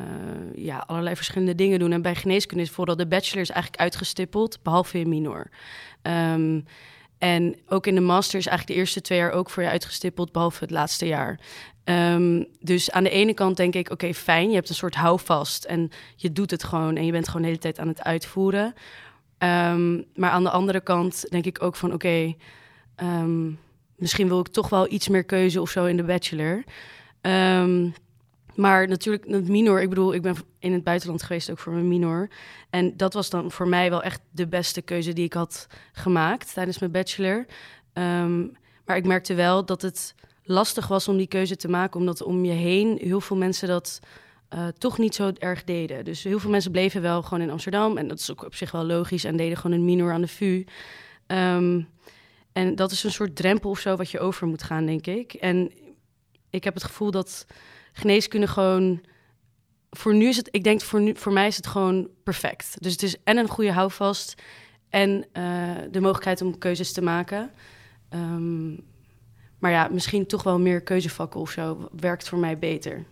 ja, 0.54 0.84
allerlei 0.86 1.16
verschillende 1.16 1.54
dingen 1.54 1.78
doen. 1.78 1.92
En 1.92 2.02
bij 2.02 2.14
geneeskunde 2.14 2.62
is 2.62 2.70
vooral 2.70 2.96
de 2.96 3.06
bachelor 3.06 3.42
is 3.42 3.50
eigenlijk 3.50 3.82
uitgestippeld, 3.82 4.58
behalve 4.62 4.98
in 4.98 5.08
minor. 5.08 5.50
Ehm, 6.02 6.60
en 7.18 7.56
ook 7.68 7.86
in 7.86 7.94
de 7.94 8.00
master 8.00 8.38
is 8.38 8.46
eigenlijk 8.46 8.76
de 8.76 8.84
eerste 8.84 9.00
twee 9.00 9.18
jaar 9.18 9.32
ook 9.32 9.50
voor 9.50 9.62
je 9.62 9.68
uitgestippeld, 9.68 10.32
behalve 10.32 10.64
het 10.64 10.70
laatste 10.70 11.06
jaar. 11.06 11.40
Ehm, 11.88 12.44
dus 12.60 12.90
aan 12.90 13.02
de 13.02 13.10
ene 13.10 13.34
kant 13.34 13.56
denk 13.56 13.74
ik, 13.74 13.90
oké, 13.90 14.14
fijn, 14.14 14.48
je 14.48 14.54
hebt 14.54 14.68
een 14.68 14.74
soort 14.74 14.94
houvast 14.94 15.64
en 15.64 15.90
je 16.16 16.32
doet 16.32 16.50
het 16.50 16.64
gewoon 16.64 16.96
en 16.96 17.04
je 17.04 17.12
bent 17.12 17.26
gewoon 17.26 17.42
de 17.42 17.48
hele 17.48 17.60
tijd 17.60 17.78
aan 17.78 17.88
het 17.88 18.02
uitvoeren. 18.02 18.74
Ehm, 19.38 20.02
maar 20.14 20.30
aan 20.30 20.42
de 20.42 20.50
andere 20.50 20.80
kant 20.80 21.24
denk 21.30 21.44
ik 21.44 21.62
ook 21.62 21.76
van, 21.76 21.92
oké, 21.92 22.34
ehm, 22.94 23.50
misschien 23.96 24.28
wil 24.28 24.40
ik 24.40 24.48
toch 24.48 24.68
wel 24.68 24.92
iets 24.92 25.08
meer 25.08 25.24
keuze 25.24 25.60
of 25.60 25.70
zo 25.70 25.84
in 25.84 25.96
de 25.96 26.02
bachelor. 26.02 26.64
Maar 28.54 28.88
natuurlijk, 28.88 29.24
het 29.28 29.48
minor, 29.48 29.82
ik 29.82 29.88
bedoel, 29.88 30.14
ik 30.14 30.22
ben 30.22 30.36
in 30.58 30.72
het 30.72 30.84
buitenland 30.84 31.22
geweest 31.22 31.50
ook 31.50 31.58
voor 31.58 31.72
mijn 31.72 31.88
minor. 31.88 32.30
En 32.70 32.96
dat 32.96 33.14
was 33.14 33.30
dan 33.30 33.50
voor 33.50 33.68
mij 33.68 33.90
wel 33.90 34.02
echt 34.02 34.20
de 34.30 34.46
beste 34.46 34.82
keuze 34.82 35.12
die 35.12 35.24
ik 35.24 35.32
had 35.32 35.66
gemaakt 35.92 36.54
tijdens 36.54 36.78
mijn 36.78 36.92
bachelor. 36.92 37.46
Maar 38.84 38.96
ik 38.96 39.06
merkte 39.06 39.34
wel 39.34 39.64
dat 39.64 39.82
het 39.82 40.14
lastig 40.48 40.86
was 40.86 41.08
om 41.08 41.16
die 41.16 41.26
keuze 41.26 41.56
te 41.56 41.68
maken, 41.68 42.00
omdat 42.00 42.22
om 42.22 42.44
je 42.44 42.52
heen 42.52 42.98
heel 43.00 43.20
veel 43.20 43.36
mensen 43.36 43.68
dat 43.68 44.00
eh, 44.48 44.66
toch 44.78 44.98
niet 44.98 45.14
zo 45.14 45.32
erg 45.38 45.64
deden. 45.64 46.04
Dus 46.04 46.22
heel 46.22 46.38
veel 46.38 46.50
mensen 46.50 46.70
bleven 46.70 47.02
wel 47.02 47.22
gewoon 47.22 47.40
in 47.40 47.50
Amsterdam 47.50 47.96
en 47.96 48.08
dat 48.08 48.18
is 48.18 48.30
ook 48.30 48.44
op 48.44 48.54
zich 48.54 48.70
wel 48.70 48.84
logisch 48.84 49.24
en 49.24 49.36
deden 49.36 49.56
gewoon 49.56 49.76
een 49.76 49.84
minor 49.84 50.12
aan 50.12 50.20
de 50.20 50.28
VU. 50.28 50.64
Ehm, 51.26 51.80
en 52.52 52.74
dat 52.74 52.90
is 52.90 53.04
een 53.04 53.12
soort 53.12 53.36
drempel 53.36 53.70
of 53.70 53.78
zo 53.78 53.96
wat 53.96 54.10
je 54.10 54.18
over 54.18 54.46
moet 54.46 54.62
gaan, 54.62 54.86
denk 54.86 55.06
ik. 55.06 55.32
En 55.32 55.72
ik 56.50 56.64
heb 56.64 56.74
het 56.74 56.84
gevoel 56.84 57.10
dat 57.10 57.46
geneeskunde 57.92 58.46
gewoon 58.46 59.00
voor 59.90 60.14
nu 60.14 60.28
is 60.28 60.36
het, 60.36 60.48
ik 60.50 60.64
denk 60.64 60.80
voor, 60.80 61.00
nu, 61.00 61.16
voor 61.16 61.32
mij 61.32 61.46
is 61.46 61.56
het 61.56 61.66
gewoon 61.66 62.08
perfect. 62.22 62.76
Dus 62.80 62.92
het 62.92 63.02
is 63.02 63.16
en 63.24 63.36
een 63.36 63.48
goede 63.48 63.72
houvast 63.72 64.42
en 64.88 65.26
eh, 65.32 65.42
de 65.90 66.00
mogelijkheid 66.00 66.42
om 66.42 66.58
keuzes 66.58 66.92
te 66.92 67.02
maken. 67.02 67.50
Ehm, 68.08 68.74
maar 69.58 69.70
ja, 69.70 69.88
misschien 69.90 70.26
toch 70.26 70.42
wel 70.42 70.58
meer 70.58 70.80
keuzevakken 70.80 71.40
of 71.40 71.50
zo 71.50 71.88
werkt 71.92 72.28
voor 72.28 72.38
mij 72.38 72.58
beter. 72.58 73.04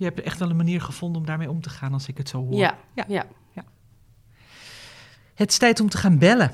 Je 0.00 0.06
hebt 0.06 0.20
echt 0.20 0.38
wel 0.38 0.50
een 0.50 0.56
manier 0.56 0.80
gevonden 0.80 1.20
om 1.20 1.26
daarmee 1.26 1.50
om 1.50 1.60
te 1.60 1.70
gaan, 1.70 1.92
als 1.92 2.08
ik 2.08 2.18
het 2.18 2.28
zo 2.28 2.38
hoor. 2.38 2.54
Ja, 2.54 2.78
Ja. 2.94 3.04
ja. 3.08 3.26
Het 5.34 5.50
is 5.50 5.58
tijd 5.58 5.80
om 5.80 5.88
te 5.88 5.96
gaan 5.96 6.18
bellen. 6.18 6.50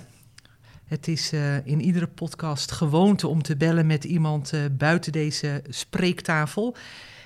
Het 0.84 1.08
is 1.08 1.32
eh, 1.32 1.66
in 1.66 1.80
iedere 1.80 2.06
podcast 2.06 2.72
gewoonte 2.72 3.28
om 3.28 3.42
te 3.42 3.56
bellen 3.56 3.86
met 3.86 4.04
iemand 4.04 4.52
eh, 4.52 4.60
buiten 4.72 5.12
deze 5.12 5.62
spreektafel. 5.68 6.76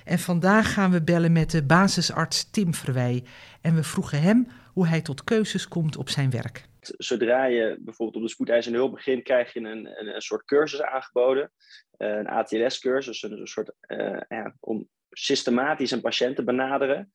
En 0.05 0.19
vandaag 0.19 0.73
gaan 0.73 0.91
we 0.91 1.03
bellen 1.03 1.33
met 1.33 1.51
de 1.51 1.63
basisarts 1.63 2.51
Tim 2.51 2.75
Verwij. 2.75 3.25
En 3.61 3.75
we 3.75 3.83
vroegen 3.83 4.23
hem 4.23 4.49
hoe 4.73 4.87
hij 4.87 5.01
tot 5.01 5.25
keuzes 5.25 5.69
komt 5.69 5.97
op 5.97 6.09
zijn 6.09 6.31
werk. 6.31 6.69
Zodra 6.81 7.45
je 7.45 7.77
bijvoorbeeld 7.81 8.17
op 8.17 8.23
de 8.23 8.35
spoedeisende 8.35 8.79
hulp 8.79 8.93
begint, 8.93 9.23
krijg 9.23 9.53
je 9.53 9.61
een, 9.61 9.87
een, 9.87 10.15
een 10.15 10.21
soort 10.21 10.45
cursus 10.45 10.83
aangeboden. 10.83 11.53
Eh, 11.91 12.17
een 12.17 12.27
ATLS-cursus, 12.27 13.23
een, 13.23 13.41
een 13.41 13.47
soort 13.47 13.73
eh, 13.81 14.21
ja, 14.29 14.55
om 14.61 14.89
systematisch 15.11 15.91
een 15.91 16.01
patiënt 16.01 16.37
te 16.37 16.45
benaderen. 16.45 17.13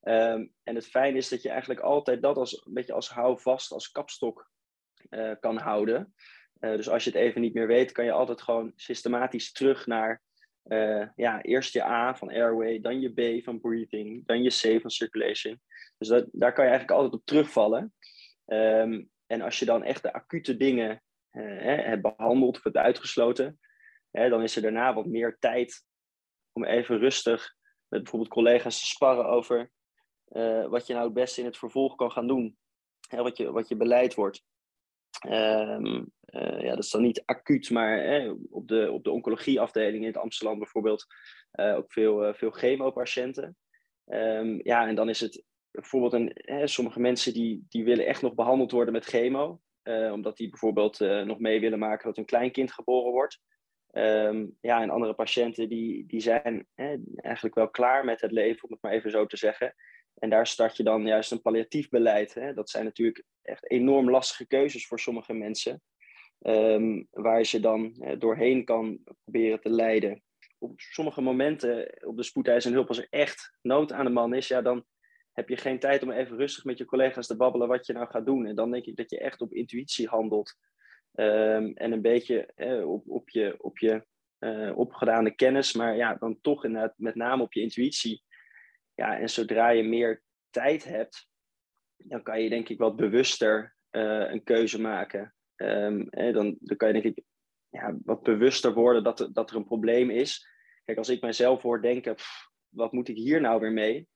Ehm, 0.00 0.46
en 0.62 0.74
het 0.74 0.86
fijne 0.86 1.16
is 1.16 1.28
dat 1.28 1.42
je 1.42 1.48
eigenlijk 1.48 1.80
altijd 1.80 2.22
dat 2.22 2.36
als 2.36 2.66
een 2.66 2.72
beetje 2.72 2.92
als 2.92 3.10
houvast, 3.10 3.72
als 3.72 3.90
kapstok 3.90 4.50
eh, 5.08 5.32
kan 5.40 5.58
houden. 5.58 6.14
Dus 6.60 6.88
als 6.88 7.04
je 7.04 7.10
het 7.10 7.18
even 7.18 7.40
niet 7.40 7.54
meer 7.54 7.66
weet, 7.66 7.92
kan 7.92 8.04
je 8.04 8.12
altijd 8.12 8.42
gewoon 8.42 8.72
systematisch 8.76 9.52
terug 9.52 9.86
naar 9.86 10.22
ja, 11.16 11.42
eerst 11.42 11.72
je 11.72 11.84
A 11.84 12.14
van 12.14 12.30
airway, 12.30 12.80
dan 12.80 13.00
je 13.00 13.40
B 13.40 13.44
van 13.44 13.60
breathing, 13.60 14.26
dan 14.26 14.42
je 14.42 14.50
C 14.50 14.80
van 14.80 14.90
circulation. 14.90 15.60
Dus 15.98 16.08
dat, 16.08 16.26
daar 16.32 16.52
kan 16.52 16.64
je 16.64 16.70
eigenlijk 16.70 17.00
altijd 17.00 17.20
op 17.20 17.26
terugvallen. 17.26 17.92
Ehm, 18.48 19.02
en 19.26 19.40
als 19.40 19.58
je 19.58 19.64
dan 19.64 19.82
echt 19.82 20.02
de 20.02 20.12
acute 20.12 20.56
dingen 20.56 21.02
eh, 21.30 21.84
hebt 21.86 22.02
behandeld 22.02 22.56
of 22.56 22.62
hebt 22.62 22.76
uitgesloten, 22.76 23.60
dan 24.10 24.42
is 24.42 24.56
er 24.56 24.62
daarna 24.62 24.94
wat 24.94 25.06
meer 25.06 25.36
tijd 25.38 25.84
om 26.52 26.64
even 26.64 26.98
rustig 26.98 27.54
met 27.88 28.02
bijvoorbeeld 28.02 28.32
collega's 28.32 28.80
te 28.80 28.86
sparren 28.86 29.26
over 29.26 29.70
eh, 30.24 30.66
wat 30.66 30.86
je 30.86 30.92
nou 30.92 31.04
het 31.04 31.14
beste 31.14 31.40
in 31.40 31.46
het 31.46 31.58
vervolg 31.58 31.94
kan 31.94 32.10
gaan 32.10 32.26
doen. 32.26 32.56
Wat, 33.08 33.36
je, 33.36 33.52
wat 33.52 33.68
je 33.68 33.76
beleid 33.76 34.14
wordt. 34.14 34.44
Ehm, 35.20 36.04
eh, 36.20 36.60
ja, 36.60 36.70
dat 36.74 36.84
is 36.84 36.90
dan 36.90 37.02
niet 37.02 37.22
acuut, 37.24 37.70
maar 37.70 38.28
op, 38.50 38.68
de, 38.68 38.90
op 38.92 39.04
de 39.04 39.10
oncologieafdeling 39.10 40.02
in 40.02 40.08
het 40.08 40.16
Amsterdam 40.16 40.58
bijvoorbeeld 40.58 41.06
ook 41.52 41.92
veel, 41.92 42.34
veel 42.34 42.50
chemopatiënten. 42.50 43.56
Ehm, 44.04 44.60
ja, 44.62 44.86
en 44.86 44.94
dan 44.94 45.08
is 45.08 45.20
het 45.20 45.44
bijvoorbeeld 45.70 46.12
een, 46.12 46.32
hè, 46.34 46.66
sommige 46.66 47.00
mensen 47.00 47.32
die, 47.32 47.66
die 47.68 47.84
willen 47.84 48.06
echt 48.06 48.22
nog 48.22 48.34
behandeld 48.34 48.70
worden 48.70 48.92
met 48.92 49.04
chemo. 49.04 49.60
eh, 49.82 50.12
omdat 50.12 50.36
die 50.36 50.48
bijvoorbeeld 50.48 51.00
eh, 51.00 51.22
nog 51.22 51.38
mee 51.38 51.60
willen 51.60 51.78
maken 51.78 52.06
dat 52.06 52.16
hun 52.16 52.24
kleinkind 52.24 52.72
geboren 52.72 53.12
wordt. 53.12 53.40
Ehm, 53.90 54.46
ja, 54.60 54.82
en 54.82 54.90
andere 54.90 55.14
patiënten 55.14 55.68
die, 55.68 56.06
die 56.06 56.20
zijn 56.20 56.66
hè, 56.74 56.96
eigenlijk 57.16 57.54
wel 57.54 57.70
klaar 57.70 58.04
met 58.04 58.20
het 58.20 58.32
leven, 58.32 58.64
om 58.64 58.72
het 58.72 58.82
maar 58.82 58.92
even 58.92 59.10
zo 59.10 59.26
te 59.26 59.36
zeggen. 59.36 59.74
En 60.14 60.30
daar 60.30 60.46
start 60.46 60.76
je 60.76 60.82
dan 60.82 61.06
juist 61.06 61.30
een 61.32 61.42
palliatief 61.42 61.88
beleid. 61.88 62.34
Hè. 62.34 62.54
Dat 62.54 62.70
zijn 62.70 62.84
natuurlijk 62.84 63.24
echt 63.42 63.70
enorm 63.70 64.10
lastige 64.10 64.46
keuzes 64.46 64.86
voor 64.86 65.00
sommige 65.00 65.32
mensen. 65.32 65.82
ehm, 66.38 67.02
waar 67.10 67.38
je 67.38 67.44
ze 67.44 67.60
dan 67.60 67.94
eh, 67.98 68.18
doorheen 68.18 68.64
kan 68.64 68.98
proberen 69.24 69.60
te 69.60 69.70
leiden. 69.70 70.22
Op 70.58 70.80
sommige 70.80 71.20
momenten 71.20 71.98
op 72.06 72.16
de 72.16 72.22
spoedeisende 72.22 72.76
hulp, 72.76 72.88
als 72.88 72.98
er 72.98 73.06
echt 73.10 73.56
nood 73.62 73.92
aan 73.92 74.04
de 74.04 74.10
man 74.10 74.34
is, 74.34 74.48
ja, 74.48 74.62
dan 74.62 74.84
heb 75.38 75.48
je 75.48 75.56
geen 75.56 75.78
tijd 75.78 76.02
om 76.02 76.10
even 76.10 76.36
rustig 76.36 76.64
met 76.64 76.78
je 76.78 76.84
collega's 76.84 77.26
te 77.26 77.36
babbelen 77.36 77.68
wat 77.68 77.86
je 77.86 77.92
nou 77.92 78.08
gaat 78.08 78.26
doen. 78.26 78.46
En 78.46 78.54
dan 78.54 78.70
denk 78.70 78.84
ik 78.84 78.96
dat 78.96 79.10
je 79.10 79.18
echt 79.18 79.40
op 79.40 79.52
intuïtie 79.52 80.08
handelt. 80.08 80.54
Ehm, 81.14 81.70
en 81.74 81.92
een 81.92 82.02
beetje 82.02 82.52
eh, 82.54 82.90
op, 82.90 83.08
op 83.08 83.28
je, 83.30 83.54
op 83.58 83.78
je 83.78 84.06
eh, 84.38 84.78
opgedane 84.78 85.34
kennis, 85.34 85.72
maar 85.72 85.96
ja, 85.96 86.14
dan 86.14 86.40
toch 86.40 86.64
inderdaad 86.64 86.94
met 86.96 87.14
name 87.14 87.42
op 87.42 87.52
je 87.52 87.60
intuïtie. 87.60 88.22
Ja, 88.94 89.18
en 89.18 89.30
zodra 89.30 89.68
je 89.68 89.82
meer 89.82 90.22
tijd 90.50 90.84
hebt, 90.84 91.28
dan 91.96 92.22
kan 92.22 92.42
je 92.42 92.48
denk 92.48 92.68
ik 92.68 92.78
wat 92.78 92.96
bewuster 92.96 93.76
eh, 93.90 94.30
een 94.30 94.44
keuze 94.44 94.80
maken. 94.80 95.34
Ehm, 95.56 96.04
dan, 96.32 96.56
dan 96.60 96.76
kan 96.76 96.88
je 96.88 97.00
denk 97.00 97.16
ik 97.16 97.24
ja, 97.68 97.96
wat 98.04 98.22
bewuster 98.22 98.74
worden 98.74 99.04
dat 99.04 99.20
er, 99.20 99.32
dat 99.32 99.50
er 99.50 99.56
een 99.56 99.64
probleem 99.64 100.10
is. 100.10 100.48
Kijk, 100.84 100.98
als 100.98 101.08
ik 101.08 101.20
mijzelf 101.20 101.62
hoor 101.62 101.82
denken, 101.82 102.14
"Pff, 102.14 102.50
wat 102.68 102.92
moet 102.92 103.08
ik 103.08 103.16
hier 103.16 103.40
nou 103.40 103.60
weer 103.60 103.72
mee? 103.72 104.08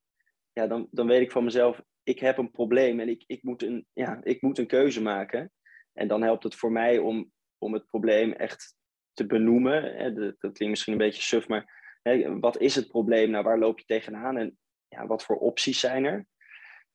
Ja, 0.52 0.66
dan, 0.66 0.88
dan 0.90 1.06
weet 1.06 1.20
ik 1.20 1.30
van 1.30 1.44
mezelf, 1.44 1.82
ik 2.02 2.18
heb 2.18 2.38
een 2.38 2.50
probleem 2.50 3.00
en 3.00 3.08
ik, 3.08 3.24
ik, 3.26 3.42
moet, 3.42 3.62
een, 3.62 3.86
ja, 3.92 4.20
ik 4.22 4.42
moet 4.42 4.58
een 4.58 4.66
keuze 4.66 5.02
maken. 5.02 5.52
En 5.92 6.08
dan 6.08 6.22
helpt 6.22 6.42
het 6.42 6.54
voor 6.54 6.72
mij 6.72 6.98
om, 6.98 7.32
om 7.58 7.72
het 7.72 7.86
probleem 7.86 8.32
echt 8.32 8.76
te 9.12 9.26
benoemen. 9.26 10.14
Dat, 10.14 10.34
klinkt 10.38 10.68
misschien 10.68 10.92
een 10.92 10.98
beetje 10.98 11.22
suf, 11.22 11.48
maar 11.48 11.80
Hè, 12.02 12.38
wat 12.38 12.60
is 12.60 12.74
het 12.74 12.88
probleem? 12.88 13.30
Nou, 13.30 13.44
waar 13.44 13.58
loop 13.58 13.78
je 13.78 13.84
tegenaan? 13.84 14.36
En 14.36 14.58
ja, 14.88 15.06
wat 15.06 15.24
voor 15.24 15.36
opties 15.36 15.80
zijn 15.80 16.04
er? 16.04 16.26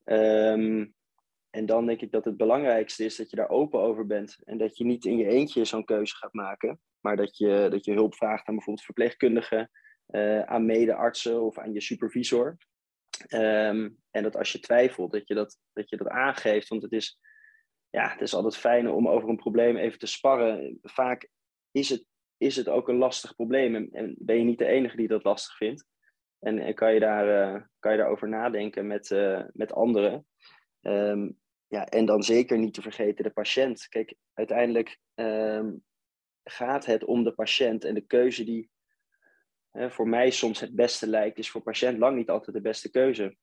Ehm, 0.03 0.85
en 1.49 1.65
dan 1.65 1.85
denk 1.85 2.01
ik 2.01 2.11
dat 2.11 2.25
het 2.25 2.37
belangrijkste 2.37 3.03
is 3.03 3.15
dat 3.15 3.29
je 3.29 3.35
daar 3.35 3.49
open 3.49 3.79
over 3.79 4.05
bent. 4.05 4.37
En 4.43 4.57
dat 4.57 4.77
je 4.77 4.85
niet 4.85 5.05
in 5.05 5.17
je 5.17 5.27
eentje 5.27 5.65
zo'n 5.65 5.85
keuze 5.85 6.15
gaat 6.15 6.33
maken. 6.33 6.79
Maar 6.99 7.15
dat 7.15 7.37
je, 7.37 7.67
dat 7.69 7.85
je 7.85 7.93
hulp 7.93 8.15
vraagt 8.15 8.47
aan 8.47 8.55
bijvoorbeeld 8.55 8.85
verpleegkundigen, 8.85 9.69
uh, 10.07 10.41
aan 10.41 10.65
medeartsen 10.65 11.41
of 11.41 11.57
aan 11.57 11.73
je 11.73 11.81
supervisor. 11.81 12.57
Ehm, 13.27 13.89
en 14.11 14.23
dat 14.23 14.35
als 14.35 14.51
je 14.51 14.59
twijfelt, 14.59 15.11
dat 15.11 15.27
je 15.27 15.33
dat, 15.33 15.57
dat 15.73 15.89
je 15.89 15.97
dat 15.97 16.07
aangeeft. 16.07 16.67
Want 16.67 16.81
het 16.81 16.91
is, 16.91 17.19
ja, 17.89 18.09
het 18.09 18.21
is 18.21 18.33
altijd 18.33 18.57
fijn 18.57 18.89
om 18.89 19.07
over 19.07 19.29
een 19.29 19.35
probleem 19.35 19.77
even 19.77 19.99
te 19.99 20.07
sparren. 20.07 20.79
Vaak 20.81 21.29
is 21.71 21.89
het, 21.89 22.05
is 22.37 22.55
het 22.55 22.69
ook 22.69 22.87
een 22.87 22.97
lastig 22.97 23.35
probleem. 23.35 23.75
En, 23.75 23.89
en 23.91 24.15
ben 24.19 24.37
je 24.37 24.43
niet 24.43 24.59
de 24.59 24.65
enige 24.65 24.97
die 24.97 25.07
dat 25.07 25.23
lastig 25.23 25.57
vindt. 25.57 25.85
En, 26.39 26.59
en 26.59 26.73
kan, 26.73 26.93
je 26.93 26.99
daar, 26.99 27.55
uh, 27.55 27.61
kan 27.79 27.91
je 27.91 27.97
daarover 27.97 28.29
nadenken 28.29 28.87
met, 28.87 29.09
uh, 29.09 29.43
met 29.53 29.73
anderen. 29.73 30.27
Um, 30.81 31.39
ja, 31.67 31.85
en 31.85 32.05
dan 32.05 32.23
zeker 32.23 32.57
niet 32.57 32.73
te 32.73 32.81
vergeten 32.81 33.23
de 33.23 33.29
patiënt. 33.29 33.87
Kijk, 33.87 34.15
uiteindelijk 34.33 34.99
um, 35.15 35.83
gaat 36.43 36.85
het 36.85 37.03
om 37.03 37.23
de 37.23 37.33
patiënt 37.33 37.83
en 37.83 37.93
de 37.93 38.05
keuze 38.05 38.43
die 38.43 38.69
hè, 39.77 39.91
voor 39.91 40.07
mij 40.07 40.31
soms 40.31 40.59
het 40.59 40.75
beste 40.75 41.07
lijkt, 41.07 41.37
is 41.37 41.49
voor 41.49 41.61
patiënt 41.61 41.97
lang 41.97 42.17
niet 42.17 42.29
altijd 42.29 42.55
de 42.55 42.61
beste 42.61 42.89
keuze. 42.89 43.35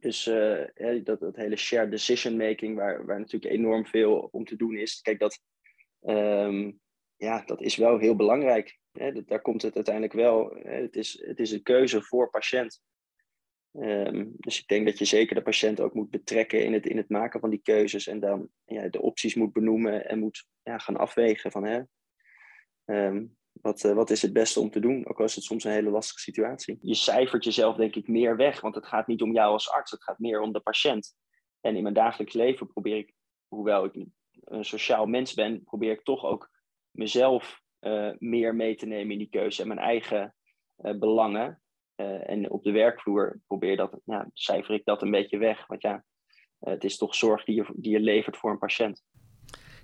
Dus 0.00 0.26
uh, 0.26 1.04
dat, 1.04 1.20
dat 1.20 1.36
hele 1.36 1.56
shared 1.56 1.90
decision 1.90 2.36
making, 2.36 2.76
waar, 2.76 3.06
waar 3.06 3.18
natuurlijk 3.18 3.52
enorm 3.52 3.86
veel 3.86 4.28
om 4.32 4.44
te 4.44 4.56
doen 4.56 4.76
is. 4.76 5.00
Kijk, 5.00 5.18
dat, 5.18 5.40
um, 6.00 6.80
ja, 7.16 7.42
dat 7.44 7.60
is 7.60 7.76
wel 7.76 7.98
heel 7.98 8.16
belangrijk. 8.16 8.78
Hè? 8.92 9.24
Daar 9.24 9.40
komt 9.40 9.62
het 9.62 9.74
uiteindelijk 9.74 10.14
wel. 10.14 10.56
Het 10.62 10.96
is, 10.96 11.22
het 11.26 11.40
is 11.40 11.50
een 11.50 11.62
keuze 11.62 12.02
voor 12.02 12.30
patiënt. 12.30 12.82
Um, 13.72 14.34
dus 14.36 14.60
ik 14.60 14.66
denk 14.66 14.86
dat 14.86 14.98
je 14.98 15.04
zeker 15.04 15.34
de 15.34 15.42
patiënt 15.42 15.80
ook 15.80 15.94
moet 15.94 16.10
betrekken 16.10 16.64
in 16.64 16.72
het, 16.72 16.86
in 16.86 16.96
het 16.96 17.08
maken 17.08 17.40
van 17.40 17.50
die 17.50 17.62
keuzes. 17.62 18.06
En 18.06 18.20
dan 18.20 18.48
ja, 18.64 18.88
de 18.88 19.02
opties 19.02 19.34
moet 19.34 19.52
benoemen 19.52 20.08
en 20.08 20.18
moet 20.18 20.46
ja, 20.62 20.78
gaan 20.78 20.96
afwegen 20.96 21.50
van 21.50 21.64
hè, 21.64 21.80
um, 22.84 23.36
wat, 23.62 23.84
uh, 23.84 23.92
wat 23.92 24.10
is 24.10 24.22
het 24.22 24.32
beste 24.32 24.60
om 24.60 24.70
te 24.70 24.80
doen? 24.80 25.06
Ook 25.08 25.18
al 25.18 25.24
is 25.24 25.34
het 25.34 25.44
soms 25.44 25.64
een 25.64 25.72
hele 25.72 25.90
lastige 25.90 26.20
situatie. 26.20 26.78
Je 26.80 26.94
cijfert 26.94 27.44
jezelf 27.44 27.76
denk 27.76 27.94
ik 27.94 28.08
meer 28.08 28.36
weg, 28.36 28.60
want 28.60 28.74
het 28.74 28.86
gaat 28.86 29.06
niet 29.06 29.22
om 29.22 29.32
jou 29.32 29.52
als 29.52 29.70
arts, 29.70 29.90
het 29.90 30.02
gaat 30.02 30.18
meer 30.18 30.40
om 30.40 30.52
de 30.52 30.60
patiënt. 30.60 31.14
En 31.60 31.76
in 31.76 31.82
mijn 31.82 31.94
dagelijks 31.94 32.34
leven 32.34 32.66
probeer 32.66 32.96
ik, 32.96 33.14
hoewel 33.48 33.84
ik 33.84 33.94
een 34.40 34.64
sociaal 34.64 35.06
mens 35.06 35.34
ben, 35.34 35.64
probeer 35.64 35.92
ik 35.92 36.02
toch 36.02 36.24
ook 36.24 36.50
mezelf 36.90 37.60
uh, 37.80 38.10
meer 38.18 38.54
mee 38.54 38.74
te 38.74 38.86
nemen 38.86 39.12
in 39.12 39.18
die 39.18 39.28
keuze 39.28 39.62
en 39.62 39.68
mijn 39.68 39.80
eigen 39.80 40.34
uh, 40.78 40.98
belangen. 40.98 41.56
En 42.26 42.50
op 42.50 42.62
de 42.62 42.70
werkvloer 42.70 43.40
probeer 43.46 43.76
dat, 43.76 44.00
cijfer 44.32 44.74
ik 44.74 44.84
dat 44.84 45.02
een 45.02 45.10
beetje 45.10 45.38
weg. 45.38 45.66
Want 45.66 45.82
ja, 45.82 46.04
het 46.58 46.84
is 46.84 46.96
toch 46.96 47.14
zorg 47.14 47.44
die 47.44 47.64
je 47.74 48.00
levert 48.00 48.36
voor 48.36 48.50
een 48.50 48.58
patiënt. 48.58 49.02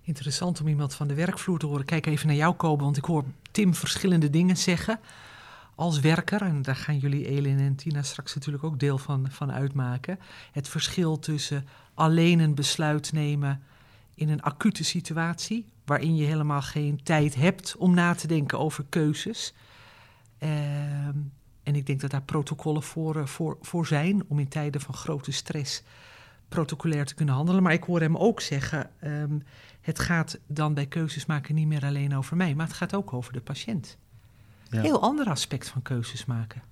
Interessant 0.08 0.60
om 0.60 0.68
iemand 0.68 0.94
van 0.94 1.08
de 1.08 1.14
werkvloer 1.14 1.58
te 1.58 1.66
horen. 1.66 1.84
Kijk 1.84 2.06
even 2.06 2.26
naar 2.26 2.36
jou, 2.36 2.54
Kobe, 2.54 2.84
want 2.84 2.96
ik 2.96 3.04
hoor 3.04 3.24
Tim 3.50 3.74
verschillende 3.74 4.30
dingen 4.30 4.56
zeggen 4.56 5.00
als 5.74 6.00
werker. 6.00 6.42
En 6.42 6.62
daar 6.62 6.76
gaan 6.76 6.98
jullie, 6.98 7.26
Elin 7.26 7.58
en 7.58 7.74
Tina, 7.74 8.02
straks 8.02 8.34
natuurlijk 8.34 8.64
ook 8.64 8.78
deel 8.78 8.98
van, 8.98 9.26
van 9.30 9.52
uitmaken. 9.52 10.18
Het 10.52 10.68
verschil 10.68 11.18
tussen 11.18 11.68
alleen 11.94 12.38
een 12.38 12.54
besluit 12.54 13.12
nemen 13.12 13.62
in 14.14 14.28
een 14.28 14.42
acute 14.42 14.84
situatie, 14.84 15.66
waarin 15.84 16.16
je 16.16 16.24
helemaal 16.24 16.62
geen 16.62 17.02
tijd 17.02 17.34
hebt 17.34 17.76
om 17.76 17.94
na 17.94 18.14
te 18.14 18.26
denken 18.26 18.58
over 18.58 18.84
keuzes. 18.88 19.54
Uh, 20.38 20.48
en 21.62 21.74
ik 21.74 21.86
denk 21.86 22.00
dat 22.00 22.10
daar 22.10 22.22
protocollen 22.22 22.82
voor, 22.82 23.28
voor, 23.28 23.56
voor 23.60 23.86
zijn 23.86 24.22
om 24.28 24.38
in 24.38 24.48
tijden 24.48 24.80
van 24.80 24.94
grote 24.94 25.32
stress 25.32 25.82
protocolair 26.48 27.06
te 27.06 27.14
kunnen 27.14 27.34
handelen. 27.34 27.62
Maar 27.62 27.72
ik 27.72 27.84
hoor 27.84 28.00
hem 28.00 28.16
ook 28.16 28.40
zeggen: 28.40 28.90
um, 29.04 29.42
het 29.80 29.98
gaat 29.98 30.38
dan 30.46 30.74
bij 30.74 30.86
keuzes 30.86 31.26
maken 31.26 31.54
niet 31.54 31.66
meer 31.66 31.84
alleen 31.84 32.16
over 32.16 32.36
mij, 32.36 32.54
maar 32.54 32.66
het 32.66 32.76
gaat 32.76 32.94
ook 32.94 33.12
over 33.12 33.32
de 33.32 33.40
patiënt. 33.40 33.98
Ja. 34.70 34.80
Heel 34.80 35.02
ander 35.02 35.26
aspect 35.28 35.68
van 35.68 35.82
keuzes 35.82 36.24
maken. 36.24 36.62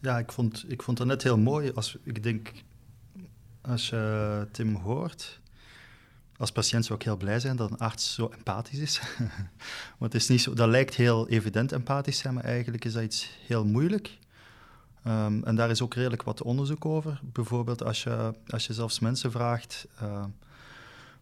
Ja, 0.00 0.18
ik 0.18 0.32
vond, 0.32 0.64
ik 0.68 0.82
vond 0.82 0.96
dat 0.96 1.06
net 1.06 1.22
heel 1.22 1.38
mooi. 1.38 1.72
Als, 1.72 1.98
ik 2.02 2.22
denk, 2.22 2.52
als 3.60 3.88
je 3.88 4.48
Tim 4.52 4.74
hoort, 4.74 5.40
als 6.36 6.52
patiënt 6.52 6.84
zou 6.84 6.98
ik 6.98 7.04
heel 7.04 7.16
blij 7.16 7.40
zijn 7.40 7.56
dat 7.56 7.70
een 7.70 7.78
arts 7.78 8.14
zo 8.14 8.28
empathisch 8.28 8.78
is. 8.78 9.00
Want 9.98 10.12
het 10.12 10.22
is 10.22 10.28
niet 10.28 10.42
zo, 10.42 10.54
dat 10.54 10.68
lijkt 10.68 10.94
heel 10.94 11.28
evident 11.28 11.72
empathisch 11.72 12.18
zijn, 12.18 12.34
maar 12.34 12.44
eigenlijk 12.44 12.84
is 12.84 12.92
dat 12.92 13.02
iets 13.02 13.38
heel 13.46 13.64
moeilijk. 13.64 14.18
Um, 15.06 15.44
en 15.44 15.54
daar 15.54 15.70
is 15.70 15.82
ook 15.82 15.94
redelijk 15.94 16.22
wat 16.22 16.42
onderzoek 16.42 16.84
over. 16.84 17.20
Bijvoorbeeld 17.22 17.84
als 17.84 18.02
je, 18.02 18.34
als 18.48 18.66
je 18.66 18.72
zelfs 18.72 18.98
mensen 18.98 19.30
vraagt 19.30 19.86
uh, 20.02 20.24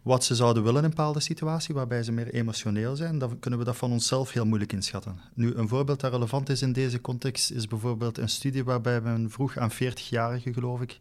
wat 0.02 0.24
ze 0.24 0.34
zouden 0.34 0.62
willen 0.62 0.78
in 0.78 0.84
een 0.84 0.90
bepaalde 0.94 1.20
situatie, 1.20 1.74
waarbij 1.74 2.02
ze 2.02 2.12
meer 2.12 2.34
emotioneel 2.34 2.96
zijn, 2.96 3.18
dan 3.18 3.38
kunnen 3.38 3.58
we 3.58 3.64
dat 3.64 3.76
van 3.76 3.92
onszelf 3.92 4.32
heel 4.32 4.46
moeilijk 4.46 4.72
inschatten. 4.72 5.20
Nu, 5.34 5.54
een 5.54 5.68
voorbeeld 5.68 6.00
dat 6.00 6.12
relevant 6.12 6.48
is 6.48 6.62
in 6.62 6.72
deze 6.72 7.00
context, 7.00 7.50
is 7.50 7.66
bijvoorbeeld 7.66 8.18
een 8.18 8.28
studie 8.28 8.64
waarbij 8.64 9.00
men 9.00 9.30
vroeg 9.30 9.56
aan 9.56 9.72
40-jarigen, 9.72 10.52
geloof 10.52 10.80
ik, 10.80 11.00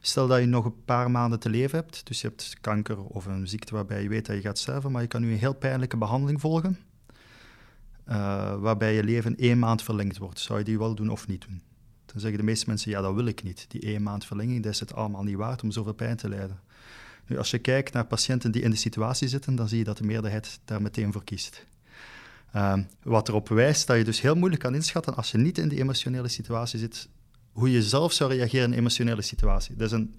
stel 0.00 0.26
dat 0.26 0.40
je 0.40 0.46
nog 0.46 0.64
een 0.64 0.84
paar 0.84 1.10
maanden 1.10 1.38
te 1.38 1.50
leven 1.50 1.78
hebt, 1.78 2.06
dus 2.06 2.20
je 2.20 2.28
hebt 2.28 2.56
kanker 2.60 3.02
of 3.02 3.26
een 3.26 3.48
ziekte 3.48 3.74
waarbij 3.74 4.02
je 4.02 4.08
weet 4.08 4.26
dat 4.26 4.36
je 4.36 4.42
gaat 4.42 4.58
sterven, 4.58 4.92
maar 4.92 5.02
je 5.02 5.08
kan 5.08 5.20
nu 5.20 5.32
een 5.32 5.38
heel 5.38 5.54
pijnlijke 5.54 5.96
behandeling 5.96 6.40
volgen, 6.40 6.78
uh, 8.08 8.14
waarbij 8.56 8.94
je 8.94 9.04
leven 9.04 9.36
één 9.36 9.58
maand 9.58 9.82
verlengd 9.82 10.18
wordt. 10.18 10.40
Zou 10.40 10.58
je 10.58 10.64
die 10.64 10.78
wel 10.78 10.94
doen 10.94 11.10
of 11.10 11.26
niet 11.26 11.44
doen? 11.46 11.62
Dan 12.12 12.20
zeggen 12.20 12.38
de 12.38 12.44
meeste 12.44 12.64
mensen, 12.68 12.90
ja, 12.90 13.00
dat 13.00 13.14
wil 13.14 13.26
ik 13.26 13.42
niet. 13.42 13.64
Die 13.68 13.80
één 13.80 14.02
maand 14.02 14.24
verlenging, 14.24 14.62
dat 14.62 14.72
is 14.72 14.80
het 14.80 14.94
allemaal 14.94 15.22
niet 15.22 15.36
waard 15.36 15.62
om 15.62 15.70
zoveel 15.70 15.94
pijn 15.94 16.16
te 16.16 16.28
lijden. 16.28 16.60
Nu, 17.26 17.38
als 17.38 17.50
je 17.50 17.58
kijkt 17.58 17.92
naar 17.92 18.06
patiënten 18.06 18.52
die 18.52 18.62
in 18.62 18.70
de 18.70 18.76
situatie 18.76 19.28
zitten, 19.28 19.54
dan 19.54 19.68
zie 19.68 19.78
je 19.78 19.84
dat 19.84 19.96
de 19.96 20.04
meerderheid 20.04 20.60
daar 20.64 20.82
meteen 20.82 21.12
voor 21.12 21.24
kiest. 21.24 21.66
Um, 22.56 22.88
wat 23.02 23.28
erop 23.28 23.48
wijst 23.48 23.86
dat 23.86 23.96
je 23.96 24.04
dus 24.04 24.20
heel 24.20 24.34
moeilijk 24.34 24.62
kan 24.62 24.74
inschatten 24.74 25.16
als 25.16 25.30
je 25.30 25.38
niet 25.38 25.58
in 25.58 25.68
die 25.68 25.80
emotionele 25.80 26.28
situatie 26.28 26.78
zit, 26.78 27.08
hoe 27.52 27.70
je 27.70 27.82
zelf 27.82 28.12
zou 28.12 28.32
reageren 28.32 28.64
in 28.64 28.72
een 28.72 28.78
emotionele 28.78 29.22
situatie. 29.22 29.76
Dat 29.76 29.86
is 29.86 29.92
een, 29.92 30.14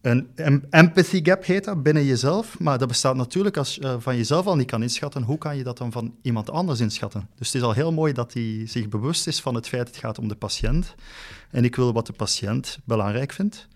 een 0.00 0.64
empathy 0.70 1.24
gap 1.24 1.44
heet 1.44 1.64
dat 1.64 1.82
binnen 1.82 2.04
jezelf, 2.04 2.58
maar 2.58 2.78
dat 2.78 2.88
bestaat 2.88 3.16
natuurlijk 3.16 3.56
als 3.56 3.74
je 3.74 3.80
uh, 3.80 3.94
van 3.98 4.16
jezelf 4.16 4.46
al 4.46 4.56
niet 4.56 4.66
kan 4.66 4.82
inschatten, 4.82 5.22
hoe 5.22 5.38
kan 5.38 5.56
je 5.56 5.62
dat 5.62 5.78
dan 5.78 5.92
van 5.92 6.14
iemand 6.22 6.50
anders 6.50 6.80
inschatten? 6.80 7.28
Dus 7.34 7.46
het 7.46 7.56
is 7.56 7.62
al 7.62 7.72
heel 7.72 7.92
mooi 7.92 8.12
dat 8.12 8.32
hij 8.32 8.62
zich 8.66 8.88
bewust 8.88 9.26
is 9.26 9.40
van 9.40 9.54
het 9.54 9.68
feit 9.68 9.84
dat 9.84 9.94
het 9.94 10.04
gaat 10.04 10.18
om 10.18 10.28
de 10.28 10.34
patiënt. 10.34 10.94
En 11.50 11.64
ik 11.64 11.76
wil 11.76 11.92
wat 11.92 12.06
de 12.06 12.12
patiënt 12.12 12.78
belangrijk 12.84 13.32
vindt. 13.32 13.68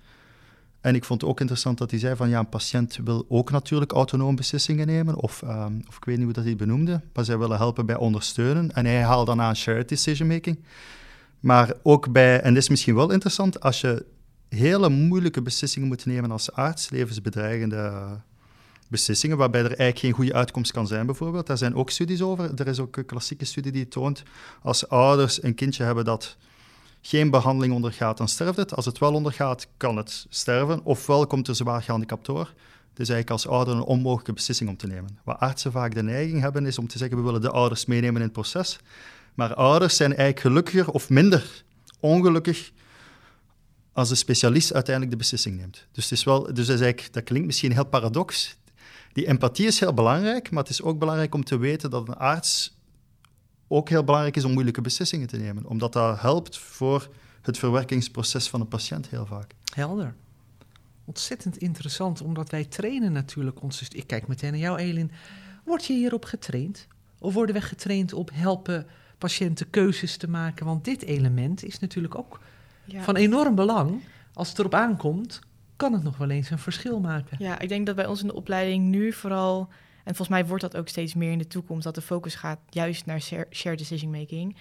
En 0.81 0.95
ik 0.95 1.05
vond 1.05 1.21
het 1.21 1.31
ook 1.31 1.41
interessant 1.41 1.79
dat 1.79 1.91
hij 1.91 2.01
zei 2.01 2.17
van 2.17 2.29
ja, 2.29 2.39
een 2.39 2.49
patiënt 2.49 2.99
wil 3.05 3.27
ook 3.29 3.51
natuurlijk 3.51 3.93
autonoom 3.93 4.37
beslissingen 4.37 4.87
nemen, 4.87 5.17
of, 5.17 5.43
um, 5.43 5.83
of 5.89 5.97
ik 5.97 6.05
weet 6.05 6.17
niet 6.17 6.25
hoe 6.25 6.35
dat 6.35 6.45
hij 6.45 6.57
benoemde, 6.57 7.01
maar 7.13 7.25
zij 7.25 7.39
willen 7.39 7.57
helpen 7.57 7.87
bij 7.87 7.97
ondersteunen. 7.97 8.73
En 8.75 8.85
hij 8.85 9.03
haalt 9.03 9.27
dan 9.27 9.41
aan 9.41 9.57
shared 9.57 9.89
decision 9.89 10.29
making. 10.29 10.59
Maar 11.41 11.73
ook 11.83 12.13
bij, 12.13 12.41
en 12.41 12.55
dit 12.55 12.63
is 12.63 12.69
misschien 12.69 12.95
wel 12.95 13.11
interessant, 13.11 13.61
als 13.61 13.81
je 13.81 14.05
hele 14.55 14.89
moeilijke 14.89 15.43
beslissingen 15.43 15.89
moet 15.89 16.07
nemen 16.07 16.31
als 16.31 16.53
arts, 16.53 16.91
levensbedreigende 16.91 17.93
beslissingen, 18.89 19.37
waarbij 19.37 19.61
er 19.61 19.67
eigenlijk 19.67 19.99
geen 19.99 20.13
goede 20.13 20.35
uitkomst 20.35 20.73
kan 20.73 20.87
zijn, 20.87 21.07
bijvoorbeeld. 21.07 21.47
Daar 21.47 21.59
zijn 21.59 21.75
ook 21.75 21.91
studies 21.91 22.23
over. 22.23 22.55
Er 22.55 22.67
is 22.67 22.79
ook 22.79 22.97
een 22.97 23.07
klassieke 23.07 23.45
studie 23.45 23.73
die 23.73 23.89
toont, 23.89 24.23
als 24.63 24.89
ouders 24.89 25.43
een 25.43 25.55
kindje 25.55 25.85
hebben 25.85 26.05
dat 26.05 26.37
geen 27.01 27.31
behandeling 27.31 27.75
ondergaat, 27.75 28.17
dan 28.17 28.29
sterft 28.29 28.57
het. 28.57 28.75
Als 28.75 28.85
het 28.85 28.99
wel 28.99 29.13
ondergaat, 29.13 29.67
kan 29.77 29.97
het 29.97 30.27
sterven. 30.29 30.85
Ofwel 30.85 31.27
komt 31.27 31.49
er 31.49 31.55
zwaar 31.55 31.83
gehandicapt 31.83 32.27
door. 32.27 32.53
Het 32.91 33.03
is 33.03 33.09
eigenlijk 33.09 33.31
als 33.31 33.47
ouder 33.47 33.75
een 33.75 33.83
onmogelijke 33.83 34.33
beslissing 34.33 34.71
om 34.71 34.77
te 34.77 34.87
nemen. 34.87 35.19
Wat 35.25 35.39
artsen 35.39 35.73
vaak 35.73 35.95
de 35.95 36.03
neiging 36.03 36.41
hebben, 36.41 36.67
is 36.67 36.79
om 36.79 36.87
te 36.87 36.99
zeggen, 36.99 37.17
we 37.17 37.23
willen 37.23 37.41
de 37.41 37.51
ouders 37.51 37.87
meenemen 37.87 38.17
in 38.17 38.23
het 38.23 38.33
proces. 38.33 38.79
Maar 39.35 39.55
ouders 39.55 39.97
zijn 39.97 40.17
eigenlijk 40.17 40.41
gelukkiger 40.41 40.91
of 40.91 41.09
minder 41.09 41.65
ongelukkig 42.01 42.73
als 43.95 44.09
de 44.09 44.15
specialist 44.15 44.73
uiteindelijk 44.73 45.15
de 45.15 45.21
beslissing 45.21 45.57
neemt. 45.57 45.87
Dus, 45.93 46.05
het 46.05 46.13
is 46.13 46.25
wel, 46.25 46.43
dus 46.43 46.67
dat, 46.67 46.77
is 46.77 46.81
eigenlijk, 46.81 47.13
dat 47.13 47.25
klinkt 47.25 47.47
misschien 47.47 47.73
heel 47.73 47.87
paradox. 47.87 48.57
Die 49.13 49.27
empathie 49.27 49.67
is 49.67 49.81
heel 49.81 49.95
belangrijk, 49.95 50.51
maar 50.51 50.63
het 50.63 50.73
is 50.73 50.83
ook 50.83 50.99
belangrijk 50.99 51.35
om 51.35 51.45
te 51.45 51.57
weten 51.57 51.91
dat 51.91 52.09
een 52.09 52.15
arts 52.15 52.77
ook 53.69 53.89
heel 53.89 54.05
belangrijk 54.05 54.37
is 54.37 54.45
om 54.45 54.53
moeilijke 54.53 54.81
beslissingen 54.81 55.27
te 55.27 55.37
nemen. 55.37 55.67
Omdat 55.67 55.93
dat 55.93 56.21
helpt 56.21 56.59
voor 56.59 57.09
het 57.43 57.59
verwerkingsproces 57.59 58.49
van 58.49 58.61
een 58.61 58.69
patiënt 58.69 59.09
heel 59.09 59.27
vaak. 59.27 59.55
Helder. 59.75 60.15
Ontzettend 61.05 61.57
interessant, 61.57 62.21
omdat 62.21 62.51
wij 62.51 62.65
trainen 62.65 63.13
natuurlijk 63.13 63.63
ons... 63.63 63.89
Ik 63.89 64.07
kijk 64.07 64.27
meteen 64.27 64.51
naar 64.51 64.61
jou, 64.61 64.79
Elin. 64.79 65.11
Word 65.65 65.85
je 65.85 65.93
hierop 65.93 66.25
getraind? 66.25 66.87
Of 67.19 67.35
worden 67.35 67.55
we 67.55 67.61
getraind 67.61 68.13
op 68.13 68.31
helpen 68.33 68.87
patiënten 69.19 69.71
keuzes 69.71 70.17
te 70.17 70.29
maken? 70.29 70.67
Want 70.67 70.85
dit 70.85 71.03
element 71.03 71.65
is 71.65 71.79
natuurlijk 71.79 72.15
ook 72.15 72.41
ja. 72.85 73.03
van 73.03 73.17
enorm 73.17 73.55
belang. 73.55 74.03
Als 74.33 74.49
het 74.49 74.59
erop 74.59 74.75
aankomt, 74.75 75.41
kan 75.77 75.93
het 75.93 76.03
nog 76.03 76.17
wel 76.17 76.31
eens 76.31 76.51
een 76.51 76.59
verschil 76.59 77.01
maken. 77.01 77.37
Ja, 77.41 77.59
ik 77.59 77.69
denk 77.69 77.87
dat 77.87 77.97
bij 77.97 78.07
ons 78.07 78.21
in 78.21 78.27
de 78.27 78.35
opleiding 78.35 78.85
nu 78.85 79.13
vooral, 79.13 79.69
en 79.97 80.15
volgens 80.15 80.29
mij 80.29 80.47
wordt 80.47 80.63
dat 80.63 80.77
ook 80.77 80.89
steeds 80.89 81.15
meer 81.15 81.33
in 81.33 81.39
de 81.39 81.47
toekomst, 81.47 81.85
dat 81.85 81.95
de 81.95 82.01
focus 82.01 82.35
gaat 82.35 82.59
juist 82.69 83.07
naar 83.07 83.21
shared 83.51 83.79
decision 83.79 84.11
making. 84.11 84.57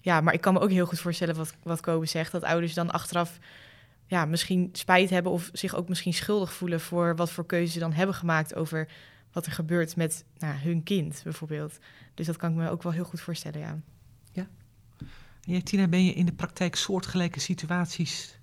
ja, 0.00 0.20
maar 0.20 0.34
ik 0.34 0.40
kan 0.40 0.52
me 0.52 0.60
ook 0.60 0.70
heel 0.70 0.86
goed 0.86 1.00
voorstellen 1.00 1.34
wat, 1.34 1.54
wat 1.62 1.80
Kobe 1.80 2.06
zegt, 2.06 2.32
dat 2.32 2.42
ouders 2.42 2.74
dan 2.74 2.90
achteraf 2.90 3.38
ja, 4.06 4.24
misschien 4.24 4.68
spijt 4.72 5.10
hebben 5.10 5.32
of 5.32 5.50
zich 5.52 5.74
ook 5.74 5.88
misschien 5.88 6.14
schuldig 6.14 6.52
voelen 6.52 6.80
voor 6.80 7.16
wat 7.16 7.30
voor 7.30 7.46
keuzes 7.46 7.72
ze 7.72 7.78
dan 7.78 7.92
hebben 7.92 8.14
gemaakt 8.14 8.54
over 8.54 8.88
wat 9.32 9.46
er 9.46 9.52
gebeurt 9.52 9.96
met 9.96 10.24
nou, 10.38 10.54
hun 10.54 10.82
kind 10.82 11.20
bijvoorbeeld. 11.24 11.78
Dus 12.14 12.26
dat 12.26 12.36
kan 12.36 12.50
ik 12.50 12.56
me 12.56 12.70
ook 12.70 12.82
wel 12.82 12.92
heel 12.92 13.04
goed 13.04 13.20
voorstellen, 13.20 13.60
ja. 13.60 13.78
Ja. 15.48 15.60
Tina, 15.62 15.86
ben 15.86 16.04
je 16.04 16.12
in 16.12 16.26
de 16.26 16.32
praktijk 16.32 16.76
soortgelijke 16.76 17.40
situaties, 17.40 18.38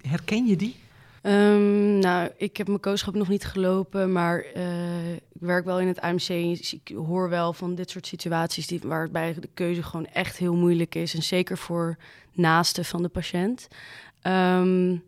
herken 0.00 0.46
je 0.46 0.56
die? 0.56 0.76
Um, 1.22 1.98
nou, 1.98 2.30
ik 2.36 2.56
heb 2.56 2.66
mijn 2.66 2.80
kooschap 2.80 3.14
nog 3.14 3.28
niet 3.28 3.44
gelopen, 3.44 4.12
maar 4.12 4.44
uh, 4.56 5.12
ik 5.12 5.40
werk 5.40 5.64
wel 5.64 5.80
in 5.80 5.86
het 5.86 6.00
AMC. 6.00 6.28
Ik 6.28 6.92
hoor 6.94 7.28
wel 7.28 7.52
van 7.52 7.74
dit 7.74 7.90
soort 7.90 8.06
situaties 8.06 8.66
die, 8.66 8.80
waarbij 8.82 9.34
de 9.40 9.48
keuze 9.54 9.82
gewoon 9.82 10.06
echt 10.06 10.36
heel 10.36 10.54
moeilijk 10.54 10.94
is. 10.94 11.14
En 11.14 11.22
zeker 11.22 11.58
voor 11.58 11.96
naasten 12.32 12.84
van 12.84 13.02
de 13.02 13.08
patiënt. 13.08 13.68
Um, 14.22 15.02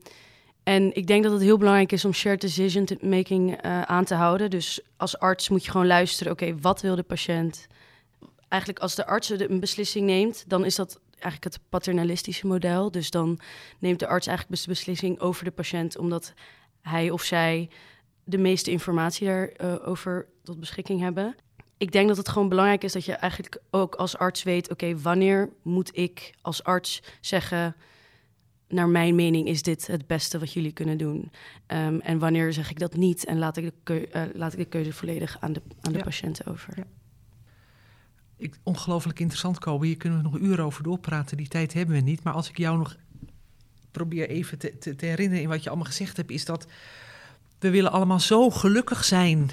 en 0.62 0.96
ik 0.96 1.06
denk 1.06 1.22
dat 1.22 1.32
het 1.32 1.42
heel 1.42 1.58
belangrijk 1.58 1.92
is 1.92 2.04
om 2.04 2.12
shared 2.12 2.40
decision 2.40 2.88
making 3.00 3.64
uh, 3.64 3.82
aan 3.82 4.04
te 4.04 4.14
houden. 4.14 4.50
Dus 4.50 4.80
als 4.96 5.18
arts 5.18 5.48
moet 5.48 5.64
je 5.64 5.70
gewoon 5.70 5.86
luisteren, 5.86 6.32
oké, 6.32 6.58
wat 6.60 6.80
wil 6.80 6.96
de 6.96 7.02
patiënt? 7.02 7.66
Eigenlijk 8.48 8.82
als 8.82 8.94
de 8.94 9.06
arts 9.06 9.30
een 9.30 9.60
beslissing 9.60 10.06
neemt, 10.06 10.44
dan 10.46 10.64
is 10.64 10.74
dat 10.74 11.00
eigenlijk 11.20 11.44
het 11.44 11.58
paternalistische 11.68 12.46
model. 12.46 12.90
Dus 12.90 13.10
dan 13.10 13.38
neemt 13.78 13.98
de 13.98 14.06
arts 14.06 14.26
eigenlijk 14.26 14.60
de 14.60 14.68
beslissing 14.68 15.20
over 15.20 15.44
de 15.44 15.50
patiënt, 15.50 15.98
omdat 15.98 16.32
hij 16.80 17.10
of 17.10 17.22
zij 17.22 17.70
de 18.24 18.38
meeste 18.38 18.70
informatie 18.70 19.26
daarover 19.26 20.26
uh, 20.28 20.34
tot 20.42 20.60
beschikking 20.60 21.00
hebben. 21.00 21.36
Ik 21.76 21.92
denk 21.92 22.08
dat 22.08 22.16
het 22.16 22.28
gewoon 22.28 22.48
belangrijk 22.48 22.84
is 22.84 22.92
dat 22.92 23.04
je 23.04 23.12
eigenlijk 23.12 23.60
ook 23.70 23.94
als 23.94 24.16
arts 24.16 24.42
weet: 24.42 24.70
oké, 24.70 24.98
wanneer 24.98 25.50
moet 25.62 25.96
ik 25.96 26.34
als 26.42 26.64
arts 26.64 27.02
zeggen 27.20 27.76
naar 28.68 28.88
mijn 28.88 29.14
mening 29.14 29.48
is 29.48 29.62
dit 29.62 29.86
het 29.86 30.06
beste 30.06 30.38
wat 30.38 30.52
jullie 30.52 30.72
kunnen 30.72 30.98
doen. 30.98 31.30
Um, 31.66 32.00
en 32.00 32.18
wanneer 32.18 32.52
zeg 32.52 32.70
ik 32.70 32.78
dat 32.78 32.96
niet 32.96 33.24
en 33.24 33.38
laat 33.38 33.56
ik 33.56 33.64
de, 33.64 33.72
keu 33.82 34.06
uh, 34.12 34.22
laat 34.34 34.52
ik 34.52 34.58
de 34.58 34.64
keuze 34.64 34.92
volledig 34.92 35.36
aan 35.40 35.52
de, 35.52 35.62
aan 35.80 35.92
de 35.92 35.98
ja. 35.98 36.04
patiënten 36.04 36.46
over. 36.46 36.72
Ja. 36.76 36.84
Ik, 38.38 38.58
ongelooflijk 38.62 39.20
interessant, 39.20 39.58
Kobe. 39.58 39.86
Hier 39.86 39.96
kunnen 39.96 40.22
we 40.22 40.28
nog 40.30 40.38
uren 40.38 40.64
over 40.64 40.82
doorpraten. 40.82 41.36
Die 41.36 41.48
tijd 41.48 41.72
hebben 41.72 41.94
we 41.94 42.00
niet. 42.00 42.22
Maar 42.22 42.32
als 42.32 42.48
ik 42.48 42.58
jou 42.58 42.78
nog 42.78 42.96
probeer 43.90 44.28
even 44.28 44.58
te, 44.58 44.78
te, 44.78 44.96
te 44.96 45.06
herinneren 45.06 45.42
in 45.42 45.48
wat 45.48 45.62
je 45.62 45.68
allemaal 45.68 45.86
gezegd 45.86 46.16
hebt, 46.16 46.30
is 46.30 46.44
dat 46.44 46.66
we 47.58 47.70
willen 47.70 47.92
allemaal 47.92 48.20
zo 48.20 48.50
gelukkig 48.50 49.04
zijn 49.04 49.50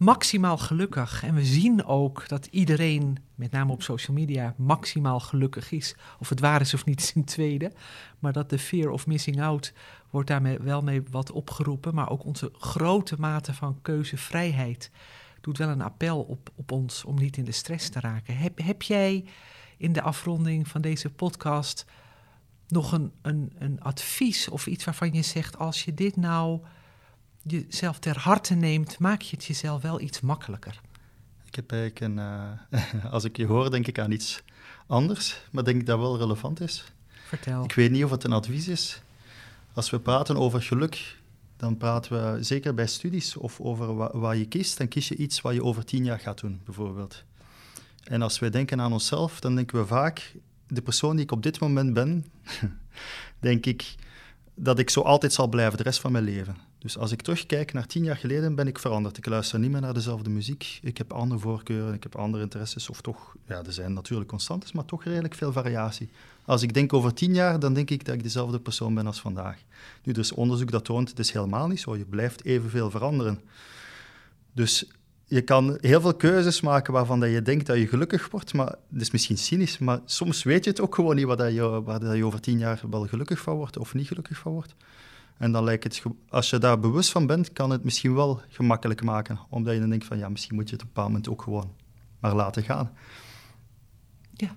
maximaal 0.00 0.58
gelukkig. 0.58 1.22
En 1.22 1.34
we 1.34 1.44
zien 1.44 1.84
ook 1.84 2.28
dat 2.28 2.46
iedereen, 2.46 3.18
met 3.34 3.50
name 3.50 3.72
op 3.72 3.82
social 3.82 4.16
media, 4.16 4.54
maximaal 4.56 5.20
gelukkig 5.20 5.72
is. 5.72 5.94
Of 6.18 6.28
het 6.28 6.40
waar 6.40 6.60
is 6.60 6.74
of 6.74 6.84
niet, 6.84 7.00
is 7.00 7.14
een 7.14 7.24
tweede. 7.24 7.72
Maar 8.18 8.32
dat 8.32 8.50
de 8.50 8.58
fear 8.58 8.90
of 8.90 9.06
missing 9.06 9.42
out 9.42 9.72
wordt 10.10 10.28
daarmee 10.28 10.58
wel 10.58 10.80
mee 10.80 11.02
wat 11.10 11.32
opgeroepen. 11.32 11.94
Maar 11.94 12.10
ook 12.10 12.24
onze 12.24 12.52
grote 12.58 13.16
mate 13.18 13.54
van 13.54 13.78
keuzevrijheid 13.82 14.90
doet 15.40 15.58
wel 15.58 15.68
een 15.68 15.82
appel 15.82 16.20
op, 16.20 16.50
op 16.54 16.72
ons 16.72 17.04
om 17.04 17.18
niet 17.18 17.36
in 17.36 17.44
de 17.44 17.52
stress 17.52 17.88
te 17.88 18.00
raken. 18.00 18.36
Heb, 18.36 18.58
heb 18.58 18.82
jij 18.82 19.24
in 19.76 19.92
de 19.92 20.02
afronding 20.02 20.68
van 20.68 20.80
deze 20.80 21.10
podcast 21.10 21.84
nog 22.68 22.92
een, 22.92 23.12
een, 23.22 23.52
een 23.58 23.80
advies 23.80 24.48
of 24.48 24.66
iets 24.66 24.84
waarvan 24.84 25.12
je 25.12 25.22
zegt: 25.22 25.58
als 25.58 25.84
je 25.84 25.94
dit 25.94 26.16
nou 26.16 26.60
jezelf 27.42 27.98
ter 27.98 28.18
harte 28.18 28.54
neemt, 28.54 28.98
maak 28.98 29.22
je 29.22 29.36
het 29.36 29.44
jezelf 29.44 29.82
wel 29.82 30.00
iets 30.00 30.20
makkelijker. 30.20 30.80
Ik 31.44 31.54
heb 31.54 31.72
eigenlijk 31.72 32.00
een, 32.00 32.16
uh, 32.16 33.04
als 33.14 33.24
ik 33.24 33.36
je 33.36 33.46
hoor, 33.46 33.70
denk 33.70 33.86
ik 33.86 33.98
aan 33.98 34.10
iets 34.10 34.42
anders, 34.86 35.40
maar 35.50 35.64
denk 35.64 35.80
ik 35.80 35.86
dat 35.86 35.98
wel 35.98 36.18
relevant 36.18 36.60
is. 36.60 36.92
Vertel. 37.26 37.64
Ik 37.64 37.72
weet 37.72 37.90
niet 37.90 38.04
of 38.04 38.10
het 38.10 38.24
een 38.24 38.32
advies 38.32 38.68
is. 38.68 39.02
Als 39.72 39.90
we 39.90 40.00
praten 40.00 40.36
over 40.36 40.62
geluk, 40.62 41.16
dan 41.60 41.76
praten 41.76 42.34
we 42.34 42.42
zeker 42.42 42.74
bij 42.74 42.86
studies 42.86 43.36
of 43.36 43.60
over 43.60 43.96
wa 43.96 44.10
wat 44.18 44.36
je 44.36 44.46
kiest, 44.46 44.78
dan 44.78 44.88
kies 44.88 45.08
je 45.08 45.16
iets 45.16 45.40
wat 45.40 45.54
je 45.54 45.64
over 45.64 45.84
tien 45.84 46.04
jaar 46.04 46.18
gaat 46.18 46.40
doen, 46.40 46.60
bijvoorbeeld. 46.64 47.24
En 48.04 48.22
als 48.22 48.38
we 48.38 48.50
denken 48.50 48.80
aan 48.80 48.92
onszelf, 48.92 49.40
dan 49.40 49.54
denken 49.54 49.78
we 49.78 49.86
vaak, 49.86 50.34
de 50.66 50.82
persoon 50.82 51.16
die 51.16 51.24
ik 51.24 51.32
op 51.32 51.42
dit 51.42 51.60
moment 51.60 51.92
ben, 51.92 52.26
denk 53.38 53.66
ik 53.66 53.94
dat 54.54 54.78
ik 54.78 54.90
zo 54.90 55.00
altijd 55.00 55.32
zal 55.32 55.48
blijven 55.48 55.76
de 55.76 55.82
rest 55.82 56.00
van 56.00 56.12
mijn 56.12 56.24
leven. 56.24 56.56
Dus 56.80 56.98
als 56.98 57.12
ik 57.12 57.22
terugkijk 57.22 57.72
naar 57.72 57.86
tien 57.86 58.04
jaar 58.04 58.16
geleden, 58.16 58.54
ben 58.54 58.66
ik 58.66 58.78
veranderd. 58.78 59.16
Ik 59.16 59.26
luister 59.26 59.58
niet 59.58 59.70
meer 59.70 59.80
naar 59.80 59.94
dezelfde 59.94 60.30
muziek. 60.30 60.78
Ik 60.82 60.98
heb 60.98 61.12
andere 61.12 61.40
voorkeuren, 61.40 61.94
ik 61.94 62.02
heb 62.02 62.16
andere 62.16 62.42
interesses. 62.42 62.90
Of 62.90 63.00
toch, 63.00 63.36
ja, 63.46 63.62
er 63.64 63.72
zijn 63.72 63.92
natuurlijk 63.92 64.28
constantes, 64.28 64.72
maar 64.72 64.84
toch 64.84 65.04
redelijk 65.04 65.34
veel 65.34 65.52
variatie. 65.52 66.08
Als 66.44 66.62
ik 66.62 66.74
denk 66.74 66.92
over 66.92 67.14
tien 67.14 67.34
jaar, 67.34 67.58
dan 67.58 67.74
denk 67.74 67.90
ik 67.90 68.04
dat 68.04 68.14
ik 68.14 68.22
dezelfde 68.22 68.60
persoon 68.60 68.94
ben 68.94 69.06
als 69.06 69.20
vandaag. 69.20 69.58
Nu, 70.02 70.12
is 70.12 70.32
onderzoek 70.32 70.70
dat 70.70 70.84
toont, 70.84 71.08
het 71.08 71.18
is 71.18 71.30
helemaal 71.32 71.68
niet 71.68 71.80
zo. 71.80 71.96
Je 71.96 72.04
blijft 72.04 72.44
evenveel 72.44 72.90
veranderen. 72.90 73.40
Dus 74.52 74.84
je 75.24 75.40
kan 75.40 75.78
heel 75.80 76.00
veel 76.00 76.14
keuzes 76.14 76.60
maken 76.60 76.92
waarvan 76.92 77.20
dat 77.20 77.30
je 77.30 77.42
denkt 77.42 77.66
dat 77.66 77.76
je 77.76 77.88
gelukkig 77.88 78.30
wordt, 78.30 78.54
maar 78.54 78.74
dat 78.88 79.00
is 79.00 79.10
misschien 79.10 79.38
cynisch, 79.38 79.78
maar 79.78 80.00
soms 80.04 80.42
weet 80.42 80.64
je 80.64 80.70
het 80.70 80.80
ook 80.80 80.94
gewoon 80.94 81.16
niet 81.16 81.24
waar, 81.24 81.50
je, 81.50 81.82
je 82.14 82.24
over 82.24 82.40
tien 82.40 82.58
jaar 82.58 82.80
wel 82.90 83.06
gelukkig 83.06 83.38
van 83.40 83.56
wordt 83.56 83.78
of 83.78 83.94
niet 83.94 84.06
gelukkig 84.06 84.38
van 84.38 84.52
wordt. 84.52 84.74
En 85.40 85.52
dan 85.52 85.64
lijkt 85.64 85.84
het, 85.84 86.02
als 86.28 86.50
je 86.50 86.58
daar 86.58 86.80
bewust 86.80 87.10
van 87.10 87.26
bent, 87.26 87.52
kan 87.52 87.70
het 87.70 87.84
misschien 87.84 88.14
wel 88.14 88.40
gemakkelijk 88.48 89.02
maken. 89.02 89.38
Omdat 89.48 89.74
je 89.74 89.80
dan 89.80 89.88
denkt 89.90 90.04
van, 90.04 90.18
ja, 90.18 90.28
misschien 90.28 90.54
moet 90.54 90.68
je 90.68 90.74
het 90.74 90.82
op 90.82 90.88
een 90.88 90.94
bepaald 90.94 91.12
moment 91.12 91.28
ook 91.28 91.42
gewoon 91.42 91.74
maar 92.18 92.34
laten 92.34 92.62
gaan. 92.62 92.92
Ja, 94.32 94.56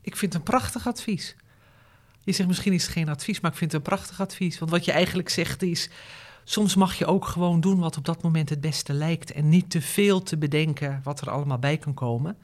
ik 0.00 0.16
vind 0.16 0.32
het 0.32 0.42
een 0.42 0.50
prachtig 0.50 0.86
advies. 0.86 1.36
Je 2.20 2.32
zegt 2.32 2.48
misschien 2.48 2.72
is 2.72 2.82
het 2.82 2.92
geen 2.92 3.08
advies, 3.08 3.40
maar 3.40 3.50
ik 3.50 3.56
vind 3.56 3.72
het 3.72 3.80
een 3.80 3.88
prachtig 3.88 4.20
advies. 4.20 4.58
Want 4.58 4.70
wat 4.70 4.84
je 4.84 4.92
eigenlijk 4.92 5.28
zegt 5.28 5.62
is, 5.62 5.90
soms 6.44 6.74
mag 6.74 6.94
je 6.94 7.06
ook 7.06 7.24
gewoon 7.24 7.60
doen 7.60 7.78
wat 7.78 7.96
op 7.96 8.04
dat 8.04 8.22
moment 8.22 8.48
het 8.48 8.60
beste 8.60 8.92
lijkt. 8.92 9.32
En 9.32 9.48
niet 9.48 9.70
te 9.70 9.80
veel 9.80 10.22
te 10.22 10.36
bedenken 10.36 11.00
wat 11.04 11.20
er 11.20 11.30
allemaal 11.30 11.58
bij 11.58 11.78
kan 11.78 11.94
komen. 11.94 12.36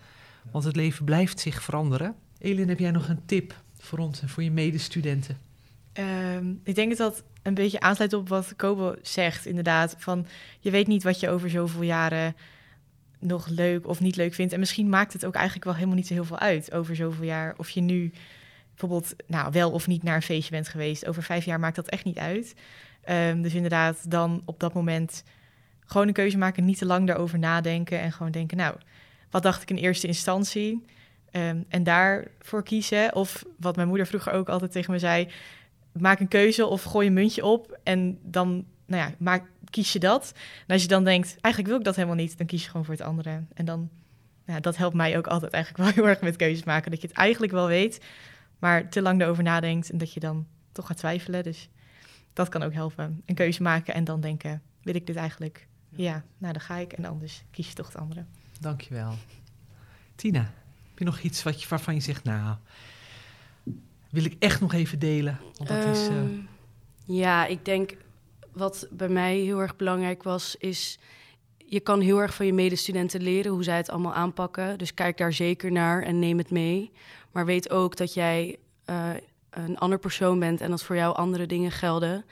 Want 0.50 0.64
het 0.64 0.76
leven 0.76 1.04
blijft 1.04 1.40
zich 1.40 1.62
veranderen. 1.62 2.14
Elin, 2.38 2.68
heb 2.68 2.78
jij 2.78 2.90
nog 2.90 3.08
een 3.08 3.24
tip 3.26 3.54
voor 3.78 3.98
ons 3.98 4.20
en 4.20 4.28
voor 4.28 4.42
je 4.42 4.50
medestudenten? 4.50 5.47
Um, 5.98 6.60
ik 6.64 6.74
denk 6.74 6.96
dat 6.96 6.98
dat 6.98 7.24
een 7.42 7.54
beetje 7.54 7.80
aansluit 7.80 8.12
op 8.12 8.28
wat 8.28 8.52
Kobo 8.56 8.94
zegt, 9.02 9.46
inderdaad. 9.46 9.94
Van 9.98 10.26
je 10.60 10.70
weet 10.70 10.86
niet 10.86 11.02
wat 11.02 11.20
je 11.20 11.28
over 11.28 11.50
zoveel 11.50 11.82
jaren 11.82 12.36
nog 13.18 13.46
leuk 13.46 13.86
of 13.86 14.00
niet 14.00 14.16
leuk 14.16 14.34
vindt. 14.34 14.52
En 14.52 14.58
misschien 14.58 14.88
maakt 14.88 15.12
het 15.12 15.24
ook 15.24 15.34
eigenlijk 15.34 15.64
wel 15.64 15.74
helemaal 15.74 15.96
niet 15.96 16.06
zo 16.06 16.14
heel 16.14 16.24
veel 16.24 16.38
uit 16.38 16.72
over 16.72 16.96
zoveel 16.96 17.24
jaar. 17.24 17.54
Of 17.56 17.70
je 17.70 17.80
nu 17.80 18.12
bijvoorbeeld 18.70 19.14
nou, 19.26 19.52
wel 19.52 19.70
of 19.70 19.86
niet 19.86 20.02
naar 20.02 20.14
een 20.14 20.22
feestje 20.22 20.50
bent 20.50 20.68
geweest. 20.68 21.06
Over 21.06 21.22
vijf 21.22 21.44
jaar 21.44 21.60
maakt 21.60 21.76
dat 21.76 21.88
echt 21.88 22.04
niet 22.04 22.18
uit. 22.18 22.54
Um, 23.10 23.42
dus 23.42 23.54
inderdaad, 23.54 24.10
dan 24.10 24.42
op 24.44 24.60
dat 24.60 24.74
moment 24.74 25.24
gewoon 25.86 26.06
een 26.06 26.12
keuze 26.12 26.38
maken, 26.38 26.64
niet 26.64 26.78
te 26.78 26.86
lang 26.86 27.06
daarover 27.06 27.38
nadenken. 27.38 28.00
En 28.00 28.12
gewoon 28.12 28.32
denken, 28.32 28.56
nou, 28.56 28.76
wat 29.30 29.42
dacht 29.42 29.62
ik 29.62 29.70
in 29.70 29.76
eerste 29.76 30.06
instantie? 30.06 30.84
Um, 31.32 31.64
en 31.68 31.82
daarvoor 31.82 32.62
kiezen. 32.62 33.14
Of 33.14 33.44
wat 33.56 33.76
mijn 33.76 33.88
moeder 33.88 34.06
vroeger 34.06 34.32
ook 34.32 34.48
altijd 34.48 34.72
tegen 34.72 34.92
me 34.92 34.98
zei 34.98 35.28
maak 36.00 36.20
een 36.20 36.28
keuze 36.28 36.66
of 36.66 36.82
gooi 36.82 37.06
een 37.06 37.12
muntje 37.12 37.44
op 37.44 37.78
en 37.82 38.18
dan 38.22 38.64
nou 38.88 39.02
ja, 39.02 39.14
maak, 39.18 39.50
kies 39.70 39.92
je 39.92 39.98
dat. 39.98 40.32
En 40.66 40.72
als 40.72 40.82
je 40.82 40.88
dan 40.88 41.04
denkt, 41.04 41.36
eigenlijk 41.40 41.66
wil 41.66 41.78
ik 41.78 41.84
dat 41.84 41.96
helemaal 41.96 42.16
niet, 42.16 42.38
dan 42.38 42.46
kies 42.46 42.62
je 42.62 42.70
gewoon 42.70 42.84
voor 42.84 42.94
het 42.94 43.02
andere. 43.02 43.42
En 43.54 43.64
dan, 43.64 43.88
ja, 44.46 44.60
dat 44.60 44.76
helpt 44.76 44.94
mij 44.94 45.16
ook 45.16 45.26
altijd 45.26 45.52
eigenlijk 45.52 45.84
wel 45.84 45.94
heel 45.96 46.12
erg 46.12 46.20
met 46.20 46.36
keuzes 46.36 46.64
maken. 46.64 46.90
Dat 46.90 47.00
je 47.00 47.06
het 47.06 47.16
eigenlijk 47.16 47.52
wel 47.52 47.66
weet, 47.66 48.04
maar 48.58 48.88
te 48.88 49.02
lang 49.02 49.20
erover 49.20 49.42
nadenkt 49.42 49.90
en 49.90 49.98
dat 49.98 50.12
je 50.12 50.20
dan 50.20 50.46
toch 50.72 50.86
gaat 50.86 50.96
twijfelen. 50.96 51.42
Dus 51.42 51.68
dat 52.32 52.48
kan 52.48 52.62
ook 52.62 52.72
helpen. 52.72 53.22
Een 53.26 53.34
keuze 53.34 53.62
maken 53.62 53.94
en 53.94 54.04
dan 54.04 54.20
denken, 54.20 54.62
wil 54.82 54.94
ik 54.94 55.06
dit 55.06 55.16
eigenlijk? 55.16 55.66
Ja, 55.90 56.24
nou 56.38 56.52
dan 56.52 56.62
ga 56.62 56.76
ik 56.76 56.92
en 56.92 57.04
anders 57.04 57.42
kies 57.50 57.68
je 57.68 57.74
toch 57.74 57.86
het 57.86 57.96
andere. 57.96 58.24
Dankjewel. 58.60 59.14
Tina, 60.14 60.40
heb 60.88 60.98
je 60.98 61.04
nog 61.04 61.20
iets 61.20 61.42
wat 61.42 61.62
je, 61.62 61.68
waarvan 61.68 61.94
je 61.94 62.00
zegt, 62.00 62.24
nou, 62.24 62.56
wil 64.10 64.24
ik 64.24 64.36
echt 64.38 64.60
nog 64.60 64.72
even 64.72 64.98
delen. 64.98 65.40
Want 65.56 65.68
dat 65.68 65.96
is, 65.96 66.08
uh... 66.08 66.16
Ja, 67.04 67.46
ik 67.46 67.64
denk 67.64 67.96
wat 68.52 68.86
bij 68.90 69.08
mij 69.08 69.36
heel 69.36 69.60
erg 69.60 69.76
belangrijk 69.76 70.22
was, 70.22 70.56
is 70.58 70.98
je 71.56 71.80
kan 71.80 72.00
heel 72.00 72.18
erg 72.18 72.34
van 72.34 72.46
je 72.46 72.52
medestudenten 72.52 73.22
leren 73.22 73.52
hoe 73.52 73.62
zij 73.62 73.76
het 73.76 73.90
allemaal 73.90 74.14
aanpakken. 74.14 74.78
Dus 74.78 74.94
kijk 74.94 75.16
daar 75.16 75.32
zeker 75.32 75.72
naar 75.72 76.02
en 76.02 76.18
neem 76.18 76.38
het 76.38 76.50
mee. 76.50 76.90
Maar 77.32 77.46
weet 77.46 77.70
ook 77.70 77.96
dat 77.96 78.14
jij 78.14 78.56
uh, 78.90 79.10
een 79.50 79.78
ander 79.78 79.98
persoon 79.98 80.38
bent 80.38 80.60
en 80.60 80.70
dat 80.70 80.82
voor 80.82 80.96
jou 80.96 81.16
andere 81.16 81.46
dingen 81.46 81.70
gelden. 81.70 82.24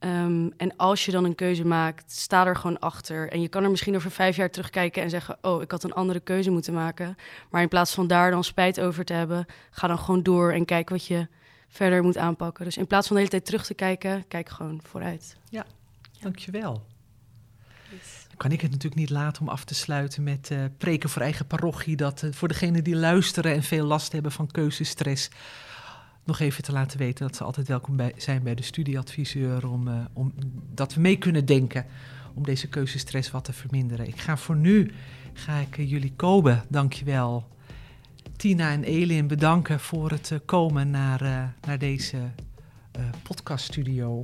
Um, 0.00 0.52
en 0.56 0.76
als 0.76 1.04
je 1.04 1.12
dan 1.12 1.24
een 1.24 1.34
keuze 1.34 1.64
maakt, 1.64 2.12
sta 2.12 2.46
er 2.46 2.56
gewoon 2.56 2.78
achter. 2.78 3.30
En 3.30 3.40
je 3.40 3.48
kan 3.48 3.64
er 3.64 3.70
misschien 3.70 3.94
over 3.96 4.10
vijf 4.10 4.36
jaar 4.36 4.50
terugkijken 4.50 5.02
en 5.02 5.10
zeggen: 5.10 5.38
Oh, 5.40 5.62
ik 5.62 5.70
had 5.70 5.84
een 5.84 5.92
andere 5.92 6.20
keuze 6.20 6.50
moeten 6.50 6.74
maken. 6.74 7.16
Maar 7.50 7.62
in 7.62 7.68
plaats 7.68 7.94
van 7.94 8.06
daar 8.06 8.30
dan 8.30 8.44
spijt 8.44 8.80
over 8.80 9.04
te 9.04 9.12
hebben, 9.12 9.46
ga 9.70 9.86
dan 9.86 9.98
gewoon 9.98 10.22
door 10.22 10.52
en 10.52 10.64
kijk 10.64 10.88
wat 10.88 11.06
je 11.06 11.28
verder 11.68 12.02
moet 12.02 12.16
aanpakken. 12.16 12.64
Dus 12.64 12.76
in 12.76 12.86
plaats 12.86 13.06
van 13.06 13.16
de 13.16 13.22
hele 13.22 13.34
tijd 13.34 13.46
terug 13.46 13.66
te 13.66 13.74
kijken, 13.74 14.24
kijk 14.28 14.48
gewoon 14.48 14.80
vooruit. 14.82 15.36
Ja, 15.48 15.66
dankjewel. 16.20 16.86
kan 18.36 18.52
ik 18.52 18.60
het 18.60 18.70
natuurlijk 18.70 19.00
niet 19.00 19.10
laten 19.10 19.42
om 19.42 19.48
af 19.48 19.64
te 19.64 19.74
sluiten 19.74 20.22
met 20.22 20.50
uh, 20.52 20.64
preken 20.78 21.08
voor 21.08 21.22
eigen 21.22 21.46
parochie. 21.46 21.96
Dat 21.96 22.22
uh, 22.22 22.32
voor 22.32 22.48
degenen 22.48 22.84
die 22.84 22.96
luisteren 22.96 23.52
en 23.54 23.62
veel 23.62 23.86
last 23.86 24.12
hebben 24.12 24.32
van 24.32 24.46
keuzestress, 24.46 25.28
nog 26.26 26.40
even 26.40 26.62
te 26.62 26.72
laten 26.72 26.98
weten 26.98 27.26
dat 27.26 27.36
ze 27.36 27.44
altijd 27.44 27.68
welkom 27.68 27.96
bij, 27.96 28.12
zijn 28.16 28.42
bij 28.42 28.54
de 28.54 28.62
studieadviseur. 28.62 29.68
Om, 29.68 29.88
uh, 29.88 29.94
om 30.12 30.32
dat 30.74 30.94
we 30.94 31.00
mee 31.00 31.16
kunnen 31.16 31.46
denken 31.46 31.86
om 32.34 32.44
deze 32.44 32.68
keuzestress 32.68 33.30
wat 33.30 33.44
te 33.44 33.52
verminderen. 33.52 34.06
Ik 34.06 34.20
ga 34.20 34.36
voor 34.36 34.56
nu, 34.56 34.92
ga 35.32 35.58
ik 35.58 35.76
jullie 35.76 36.12
Kobe, 36.16 36.62
dankjewel. 36.68 37.48
Tina 38.36 38.70
en 38.70 38.84
Elin 38.84 39.26
bedanken 39.26 39.80
voor 39.80 40.10
het 40.10 40.40
komen 40.44 40.90
naar, 40.90 41.54
naar 41.66 41.78
deze 41.78 42.16
podcaststudio 43.22 44.22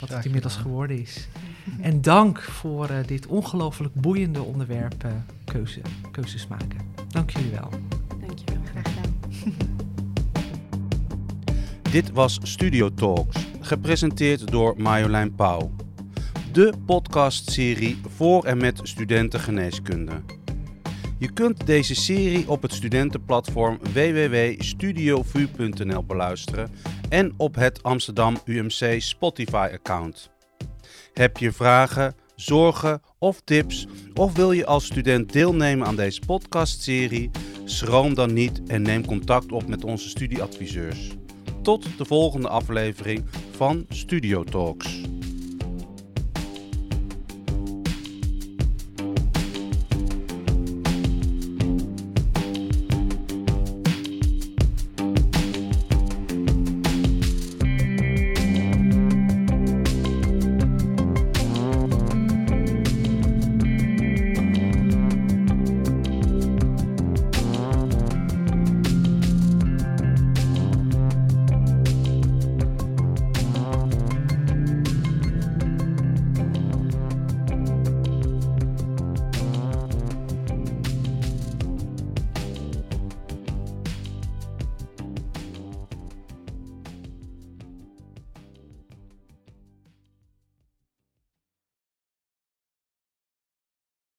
wat 0.00 0.08
het 0.08 0.24
inmiddels 0.24 0.56
geworden 0.56 1.00
is. 1.00 1.28
En 1.80 2.02
dank 2.02 2.42
voor 2.42 2.90
uh, 2.90 2.96
dit 3.06 3.26
ongelooflijk 3.26 3.94
boeiende 3.94 4.42
onderwerp 4.42 5.06
keuze, 5.44 5.80
keuzes 6.10 6.46
maken. 6.46 6.80
Dank 7.08 7.30
jullie 7.30 7.50
wel. 7.50 7.97
Dit 11.90 12.10
was 12.10 12.38
Studio 12.42 12.94
Talks, 12.94 13.46
gepresenteerd 13.60 14.50
door 14.50 14.74
Marjolein 14.76 15.34
Pauw. 15.34 15.70
De 16.52 16.72
podcastserie 16.86 18.00
voor 18.16 18.44
en 18.44 18.58
met 18.58 18.80
studenten 18.82 19.40
geneeskunde. 19.40 20.12
Je 21.18 21.32
kunt 21.32 21.66
deze 21.66 21.94
serie 21.94 22.48
op 22.48 22.62
het 22.62 22.72
studentenplatform 22.72 23.78
www.studiovu.nl 23.92 26.04
beluisteren 26.04 26.70
en 27.08 27.34
op 27.36 27.54
het 27.54 27.82
Amsterdam 27.82 28.36
UMC 28.44 29.00
Spotify-account. 29.00 30.30
Heb 31.12 31.36
je 31.36 31.52
vragen, 31.52 32.14
zorgen 32.34 33.02
of 33.18 33.40
tips 33.44 33.86
of 34.14 34.34
wil 34.34 34.52
je 34.52 34.66
als 34.66 34.84
student 34.84 35.32
deelnemen 35.32 35.86
aan 35.86 35.96
deze 35.96 36.20
podcastserie? 36.26 37.30
Schroom 37.64 38.14
dan 38.14 38.32
niet 38.32 38.62
en 38.66 38.82
neem 38.82 39.06
contact 39.06 39.52
op 39.52 39.68
met 39.68 39.84
onze 39.84 40.08
studieadviseurs. 40.08 41.16
Tot 41.68 41.98
de 41.98 42.04
volgende 42.04 42.48
aflevering 42.48 43.24
van 43.50 43.84
Studio 43.88 44.44
Talks. 44.44 45.17